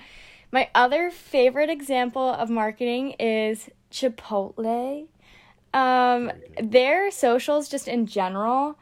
my 0.51 0.69
other 0.75 1.09
favorite 1.11 1.69
example 1.69 2.29
of 2.29 2.49
marketing 2.49 3.11
is 3.19 3.69
Chipotle. 3.91 5.07
Um, 5.73 6.31
their 6.61 7.11
socials, 7.11 7.67
just 7.69 7.87
in 7.87 8.05
general, 8.05 8.77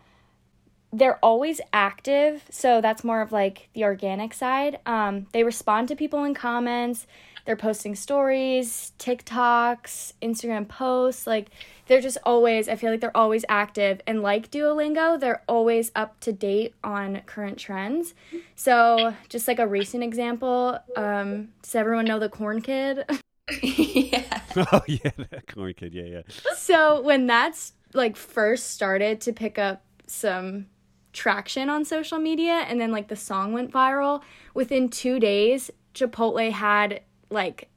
they're 0.98 1.20
always 1.24 1.60
active. 1.74 2.44
So 2.50 2.80
that's 2.80 3.04
more 3.04 3.22
of 3.22 3.32
like 3.32 3.70
the 3.74 3.84
organic 3.84 4.34
side. 4.34 4.80
Um, 4.86 5.28
they 5.34 5.44
respond 5.44 5.90
to 5.90 5.96
people 5.96 6.24
in 6.24 6.34
comments. 6.34 7.06
They're 7.46 7.58
posting 7.58 7.96
stories, 7.96 8.94
TikToks, 8.98 10.14
Instagram 10.22 10.68
posts. 10.68 11.28
Like 11.28 11.50
they're 11.88 12.02
just 12.02 12.18
always. 12.24 12.70
I 12.70 12.76
feel 12.76 12.92
like 12.92 13.02
they're 13.02 13.16
always 13.16 13.44
active. 13.50 14.02
And 14.08 14.24
like 14.24 14.50
Duolingo, 14.50 15.20
they're 15.20 15.44
always 15.48 15.92
up 15.96 16.20
to 16.22 16.32
date 16.32 16.74
on 16.84 17.22
current 17.26 17.60
trends. 17.60 18.14
So 18.56 19.14
just 19.30 19.48
like 19.48 19.60
a 19.60 19.68
recent 19.68 20.02
example, 20.02 20.80
um, 20.96 21.50
does 21.62 21.76
everyone 21.76 22.06
know 22.06 22.20
the 22.20 22.30
Corn 22.30 22.62
Kid? 22.62 23.06
yeah. 23.62 24.42
oh 24.58 24.82
yeah, 24.88 25.12
that 25.18 25.46
corn 25.54 25.74
kid. 25.76 25.94
Yeah, 25.94 26.04
yeah. 26.04 26.22
so 26.56 27.02
when 27.02 27.28
that's 27.28 27.74
like 27.94 28.16
first 28.16 28.72
started 28.72 29.22
to 29.22 29.34
pick 29.34 29.60
up 29.60 29.84
some 30.08 30.66
traction 31.16 31.70
on 31.70 31.84
social 31.84 32.20
media 32.20 32.66
and 32.68 32.80
then 32.80 32.92
like 32.92 33.08
the 33.08 33.16
song 33.16 33.54
went 33.54 33.72
viral. 33.72 34.22
Within 34.54 34.90
two 34.90 35.20
days 35.20 35.72
chipotle 35.94 36.52
had 36.52 37.02
like 37.30 37.70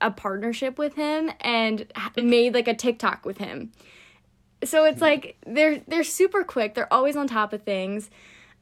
a 0.00 0.10
partnership 0.10 0.78
with 0.78 0.94
him 0.94 1.30
and 1.40 1.86
made 2.16 2.52
like 2.52 2.68
a 2.68 2.74
tiktok 2.74 3.24
with 3.24 3.38
him. 3.38 3.72
So 4.64 4.84
it's 4.84 5.00
like 5.00 5.36
they're 5.46 5.78
they're 5.88 6.04
super 6.04 6.44
quick. 6.44 6.74
They're 6.74 6.92
always 6.92 7.16
on 7.16 7.26
top 7.26 7.52
of 7.52 7.62
things 7.62 8.10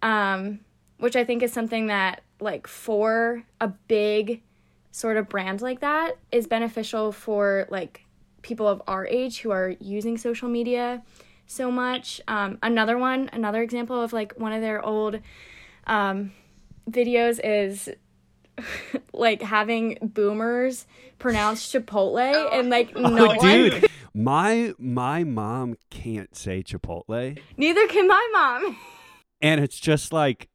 um 0.02 0.60
which 0.98 1.16
i 1.16 1.24
think 1.24 1.42
is 1.42 1.52
something 1.52 1.86
that 1.86 2.22
like 2.40 2.66
for 2.66 3.42
a 3.60 3.68
big 3.68 4.42
sort 4.92 5.16
of 5.16 5.28
brand 5.28 5.60
like 5.60 5.80
that 5.80 6.16
is 6.32 6.46
beneficial 6.46 7.12
for 7.12 7.66
like 7.70 8.04
people 8.42 8.66
of 8.66 8.82
our 8.86 9.06
age 9.06 9.40
who 9.40 9.50
are 9.50 9.74
using 9.80 10.16
social 10.16 10.48
media 10.48 11.02
so 11.50 11.70
much. 11.70 12.20
Um, 12.28 12.58
another 12.62 12.96
one, 12.96 13.28
another 13.32 13.62
example 13.62 14.00
of 14.00 14.12
like 14.12 14.34
one 14.36 14.52
of 14.52 14.60
their 14.60 14.84
old 14.84 15.18
um, 15.86 16.32
videos 16.88 17.40
is 17.42 17.88
like 19.12 19.42
having 19.42 19.98
boomers 20.00 20.86
pronounce 21.18 21.70
Chipotle 21.72 22.48
and 22.52 22.70
like 22.70 22.94
no 22.96 23.24
oh, 23.24 23.36
one, 23.36 23.38
dude, 23.38 23.88
my 24.14 24.72
my 24.78 25.24
mom 25.24 25.76
can't 25.90 26.34
say 26.36 26.62
Chipotle, 26.62 27.38
neither 27.56 27.86
can 27.88 28.06
my 28.06 28.28
mom. 28.32 28.76
and 29.42 29.60
it's 29.60 29.78
just 29.78 30.12
like, 30.12 30.48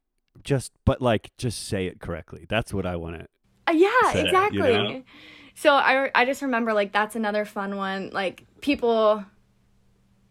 just 0.43 0.71
but 0.85 1.01
like, 1.01 1.31
just 1.37 1.67
say 1.67 1.87
it 1.87 1.99
correctly. 1.99 2.45
That's 2.47 2.73
what 2.73 2.85
I 2.85 2.95
want 2.95 3.19
to. 3.19 3.27
Uh, 3.67 3.73
yeah, 3.73 4.13
Say 4.13 4.25
exactly. 4.25 4.71
you 4.71 4.83
know? 4.83 5.03
So 5.55 5.73
I 5.73 6.09
I 6.13 6.25
just 6.25 6.41
remember 6.41 6.73
like 6.73 6.91
that's 6.91 7.15
another 7.15 7.45
fun 7.45 7.75
one. 7.75 8.11
Like 8.13 8.45
people, 8.61 9.25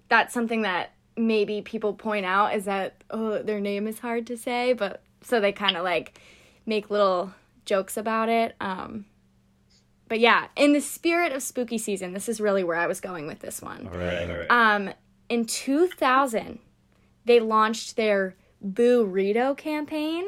that's 0.08 0.34
something 0.34 0.62
that 0.62 0.92
maybe 1.16 1.62
people 1.62 1.94
point 1.94 2.26
out 2.26 2.54
is 2.54 2.64
that 2.64 3.04
oh 3.10 3.40
their 3.40 3.60
name 3.60 3.86
is 3.86 4.00
hard 4.00 4.26
to 4.26 4.36
say, 4.36 4.72
but 4.72 5.02
so 5.22 5.40
they 5.40 5.52
kind 5.52 5.76
of 5.76 5.84
like 5.84 6.18
make 6.66 6.90
little 6.90 7.32
jokes 7.64 7.96
about 7.96 8.28
it. 8.28 8.54
Um, 8.60 9.06
but 10.08 10.20
yeah, 10.20 10.48
in 10.56 10.72
the 10.72 10.80
spirit 10.80 11.32
of 11.32 11.42
spooky 11.42 11.78
season, 11.78 12.12
this 12.12 12.28
is 12.28 12.40
really 12.40 12.62
where 12.62 12.76
I 12.76 12.86
was 12.86 13.00
going 13.00 13.26
with 13.26 13.40
this 13.40 13.62
one. 13.62 13.88
All 13.90 13.98
right, 13.98 14.30
all 14.30 14.36
right. 14.36 14.50
Um, 14.50 14.90
in 15.28 15.46
2000, 15.46 16.58
they 17.24 17.40
launched 17.40 17.96
their 17.96 18.36
Boorito 18.64 19.56
campaign, 19.56 20.26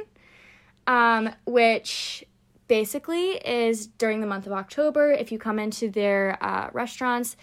um, 0.87 1.31
which 1.45 2.25
basically 2.69 3.33
is 3.33 3.87
during 3.87 4.21
the 4.21 4.27
month 4.27 4.47
of 4.47 4.53
October. 4.53 5.13
If 5.13 5.31
you 5.31 5.39
come 5.39 5.59
into 5.59 5.91
their 5.91 6.39
uh, 6.43 6.71
restaurants 6.73 7.37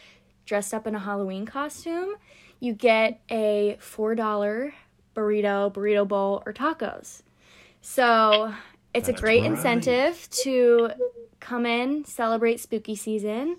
dressed 0.46 0.74
up 0.74 0.88
in 0.88 0.96
a 0.96 1.00
Halloween 1.00 1.46
costume, 1.46 2.16
you 2.60 2.74
get 2.74 3.22
a 3.30 3.78
$4 3.82 4.74
burrito, 5.16 5.74
burrito 5.74 6.08
bowl, 6.08 6.44
or 6.46 6.54
tacos. 6.54 7.22
So 7.82 8.54
it's 8.94 9.10
a 9.10 9.14
great 9.14 9.44
incentive 9.44 10.30
to 10.44 10.92
come 11.40 11.66
in, 11.66 12.06
celebrate 12.06 12.60
spooky 12.60 12.96
season, 12.96 13.58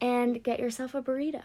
and 0.00 0.42
get 0.42 0.60
yourself 0.60 0.94
a 0.94 1.02
burrito. 1.02 1.42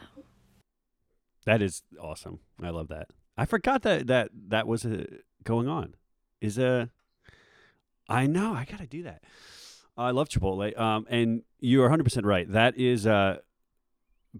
That 1.45 1.61
is 1.61 1.81
awesome. 1.99 2.39
I 2.61 2.69
love 2.69 2.89
that. 2.89 3.07
I 3.37 3.45
forgot 3.45 3.81
that 3.83 4.07
that 4.07 4.29
that 4.49 4.67
was 4.67 4.85
uh 4.85 5.05
going 5.43 5.67
on. 5.67 5.95
Is 6.39 6.57
a 6.57 6.89
I 8.07 8.27
know, 8.27 8.53
I 8.53 8.65
got 8.65 8.79
to 8.79 8.87
do 8.87 9.03
that. 9.03 9.23
I 9.97 10.11
love 10.11 10.29
Chipotle. 10.29 10.77
Um 10.79 11.07
and 11.09 11.41
you 11.59 11.81
are 11.83 11.89
100% 11.89 12.25
right. 12.25 12.51
That 12.51 12.77
is 12.77 13.07
uh 13.07 13.37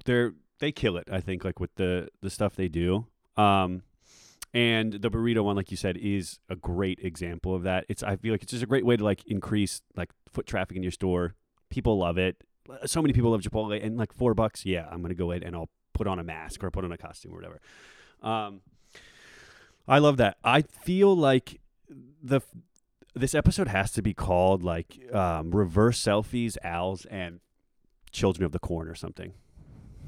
they're 0.06 0.34
they 0.60 0.72
kill 0.72 0.98
it, 0.98 1.08
I 1.12 1.20
think 1.22 1.44
like 1.44 1.60
with 1.60 1.76
the 1.76 2.10
the 2.22 2.30
stuff 2.30 2.56
they 2.56 2.68
do. 2.68 3.08
Um 3.38 3.84
and 4.54 4.94
the 4.94 5.10
burrito 5.10 5.44
one 5.44 5.56
like 5.56 5.72
you 5.72 5.78
said 5.78 5.98
is 5.98 6.40
a 6.50 6.56
great 6.56 7.00
example 7.00 7.56
of 7.56 7.64
that. 7.64 7.86
It's 7.90 8.04
I 8.04 8.16
feel 8.16 8.34
like 8.34 8.44
it's 8.44 8.52
just 8.52 8.64
a 8.64 8.68
great 8.68 8.86
way 8.86 8.98
to 8.98 9.04
like 9.04 9.26
increase 9.28 9.82
like 9.96 10.10
foot 10.32 10.46
traffic 10.46 10.78
in 10.78 10.84
your 10.84 10.92
store. 10.92 11.36
People 11.70 11.98
love 11.98 12.18
it. 12.18 12.38
So 12.86 13.02
many 13.02 13.14
people 13.14 13.32
love 13.32 13.42
Chipotle 13.42 13.84
and 13.84 13.98
like 13.98 14.14
4 14.14 14.34
bucks, 14.34 14.66
yeah, 14.66 14.88
I'm 14.90 15.04
to 15.04 15.14
go 15.14 15.32
in 15.32 15.44
and 15.44 15.56
I'll 15.56 15.70
put 15.94 16.08
on 16.08 16.20
a 16.20 16.24
mask 16.24 16.64
or 16.64 16.72
put 16.72 16.86
on 16.86 16.92
a 16.92 16.98
costume 16.98 17.34
or 17.34 17.36
whatever. 17.36 17.60
Um, 18.22 18.62
I 19.88 20.00
love 20.00 20.18
that. 20.18 20.38
I 20.44 20.62
feel 20.62 21.16
like 21.16 21.60
the 22.22 22.42
this 23.14 23.36
episode 23.36 23.68
has 23.68 23.92
to 23.92 24.02
be 24.02 24.14
called 24.14 24.64
like 24.64 25.00
um, 25.14 25.52
reverse 25.52 26.02
selfies, 26.02 26.58
owls, 26.64 27.06
and 27.06 27.40
children 28.12 28.46
of 28.46 28.52
the 28.52 28.60
corn 28.60 28.88
or 28.88 28.96
something. 28.96 29.34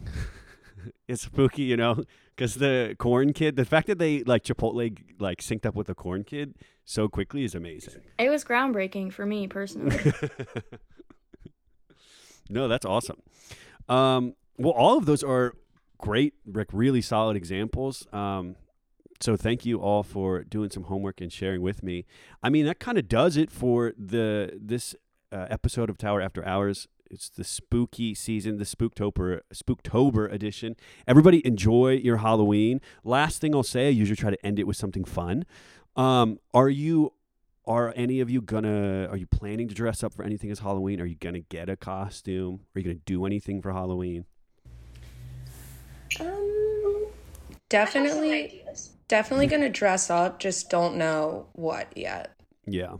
it's 1.08 1.24
spooky, 1.24 1.64
you 1.64 1.78
know, 1.78 2.04
because 2.36 2.56
the 2.56 2.96
corn 2.98 3.34
kid, 3.34 3.56
the 3.56 3.66
fact 3.66 3.88
that 3.88 4.00
they 4.00 4.24
like 4.24 4.44
Chipotle 4.44 4.98
like 5.20 5.42
synced 5.42 5.66
up 5.66 5.76
with 5.76 5.88
the 5.88 5.96
corn 5.96 6.24
kid 6.24 6.56
so 6.86 7.08
quickly 7.08 7.44
is 7.44 7.56
amazing. 7.56 8.02
It 8.20 8.30
was 8.30 8.44
groundbreaking 8.44 9.14
for 9.14 9.26
me 9.26 9.48
personally. 9.48 9.98
no, 12.50 12.68
that's 12.68 12.86
awesome. 12.86 13.22
Um, 13.88 14.36
well, 14.58 14.74
all 14.74 14.98
of 14.98 15.06
those 15.06 15.24
are 15.24 15.54
great, 15.98 16.34
Rick. 16.46 16.70
Really 16.74 17.02
solid 17.02 17.38
examples. 17.38 18.06
Um, 18.14 18.56
so 19.20 19.38
thank 19.38 19.66
you 19.66 19.80
all 19.80 20.04
for 20.04 20.44
doing 20.44 20.70
some 20.70 20.84
homework 20.84 21.22
and 21.22 21.32
sharing 21.32 21.62
with 21.62 21.82
me. 21.82 22.06
I 22.42 22.50
mean, 22.50 22.66
that 22.66 22.80
kind 22.80 22.98
of 22.98 23.08
does 23.08 23.38
it 23.38 23.50
for 23.50 23.94
the 23.98 24.60
this 24.62 24.96
uh, 25.32 25.48
episode 25.50 25.90
of 25.90 25.98
Tower 25.98 26.22
After 26.22 26.46
Hours. 26.46 26.88
It's 27.14 27.30
the 27.30 27.44
spooky 27.44 28.16
season, 28.16 28.58
the 28.58 28.64
Spooktober 28.64 29.42
Spooktober 29.54 30.34
edition. 30.34 30.76
Everybody 31.08 31.46
enjoy 31.46 31.94
your 32.04 32.18
Halloween. 32.18 32.82
Last 33.04 33.40
thing 33.40 33.54
I'll 33.54 33.62
say, 33.62 33.88
I 33.88 33.92
usually 33.92 34.16
try 34.16 34.32
to 34.32 34.46
end 34.46 34.58
it 34.58 34.66
with 34.66 34.78
something 34.78 35.06
fun. 35.06 35.46
Um, 35.96 36.40
are 36.56 36.70
you 36.70 37.14
are 37.66 37.94
any 37.96 38.20
of 38.20 38.32
you 38.32 38.42
gonna 38.42 39.08
are 39.12 39.18
you 39.18 39.28
planning 39.28 39.68
to 39.68 39.76
dress 39.76 40.04
up 40.04 40.12
for 40.12 40.24
anything 40.24 40.50
as 40.50 40.60
Halloween? 40.60 41.00
Are 41.00 41.06
you 41.06 41.16
gonna 41.16 41.42
get 41.42 41.70
a 41.70 41.78
costume? 41.78 42.62
Are 42.76 42.80
you 42.80 42.84
gonna 42.84 43.00
do 43.06 43.26
anything 43.26 43.62
for 43.62 43.72
Halloween? 43.72 44.26
Um, 46.20 47.06
Definitely, 47.70 48.64
definitely 49.08 49.48
gonna 49.48 49.70
dress 49.70 50.10
up. 50.10 50.40
Just 50.40 50.70
don't 50.70 50.96
know 50.96 51.48
what 51.54 51.96
yet. 51.96 52.32
Yeah. 52.66 52.96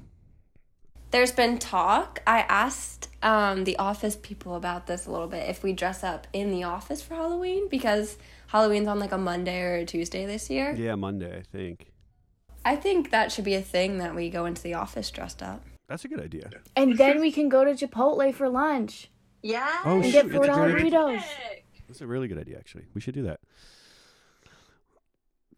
There's 1.14 1.32
been 1.32 1.60
talk. 1.60 2.22
I 2.26 2.40
asked 2.40 3.08
um, 3.22 3.66
the 3.66 3.78
office 3.78 4.18
people 4.20 4.56
about 4.56 4.88
this 4.88 5.06
a 5.06 5.12
little 5.12 5.28
bit 5.28 5.48
if 5.48 5.62
we 5.62 5.72
dress 5.72 6.04
up 6.04 6.26
in 6.34 6.50
the 6.50 6.64
office 6.64 7.04
for 7.04 7.14
Halloween 7.14 7.70
because 7.70 8.18
Halloween's 8.48 8.88
on 8.88 8.98
like 8.98 9.12
a 9.12 9.18
Monday 9.18 9.62
or 9.62 9.76
a 9.76 9.86
Tuesday 9.86 10.26
this 10.26 10.50
year. 10.50 10.74
Yeah, 10.76 10.96
Monday, 10.96 11.38
I 11.38 11.44
think. 11.44 11.92
I 12.66 12.76
think 12.76 13.12
that 13.12 13.32
should 13.32 13.46
be 13.46 13.54
a 13.54 13.62
thing 13.62 14.00
that 14.00 14.16
we 14.16 14.32
go 14.32 14.46
into 14.46 14.64
the 14.64 14.74
office 14.74 15.12
dressed 15.12 15.44
up. 15.44 15.64
That's 15.88 16.04
a 16.04 16.08
good 16.08 16.20
idea. 16.20 16.50
and 16.76 16.98
then 16.98 17.22
we 17.22 17.32
can 17.32 17.48
go 17.48 17.64
to 17.64 17.74
Chipotle 17.74 18.34
for 18.34 18.50
lunch 18.50 19.12
Yeah. 19.44 19.82
Oh, 19.86 19.98
and 19.98 20.06
shoot, 20.06 20.12
get 20.14 20.32
four 20.32 20.46
a 20.46 20.48
dollar 20.48 20.72
great 20.72 20.92
burritos. 20.92 21.24
That's 21.88 22.02
a 22.02 22.08
really 22.08 22.28
good 22.28 22.40
idea, 22.40 22.58
actually. 22.58 22.86
We 22.96 23.02
should 23.02 23.14
do 23.14 23.24
that. 23.24 23.40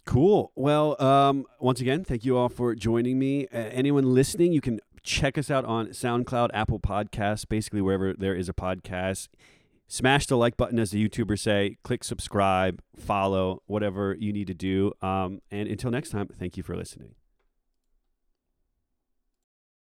Cool. 0.05 0.51
Well, 0.55 1.01
um, 1.01 1.45
once 1.59 1.81
again, 1.81 2.03
thank 2.03 2.25
you 2.25 2.37
all 2.37 2.49
for 2.49 2.75
joining 2.75 3.17
me. 3.17 3.47
Uh, 3.47 3.57
anyone 3.57 4.13
listening, 4.13 4.51
you 4.51 4.61
can 4.61 4.79
check 5.05 5.37
us 5.37 5.49
out 5.49 5.63
on 5.65 5.87
SoundCloud, 5.87 6.49
Apple 6.53 6.79
Podcasts, 6.79 7.47
basically 7.47 7.81
wherever 7.81 8.13
there 8.13 8.35
is 8.35 8.49
a 8.49 8.53
podcast. 8.53 9.29
smash 9.87 10.25
the 10.25 10.35
like 10.35 10.57
button, 10.57 10.79
as 10.79 10.91
the 10.91 11.07
YouTubers 11.07 11.39
say. 11.39 11.77
Click 11.83 12.03
subscribe, 12.03 12.81
follow, 12.97 13.61
whatever 13.67 14.15
you 14.19 14.33
need 14.33 14.47
to 14.47 14.53
do. 14.53 14.91
Um, 15.01 15.41
and 15.51 15.69
until 15.69 15.91
next 15.91 16.09
time, 16.09 16.27
thank 16.27 16.57
you 16.57 16.63
for 16.63 16.75
listening. 16.75 17.15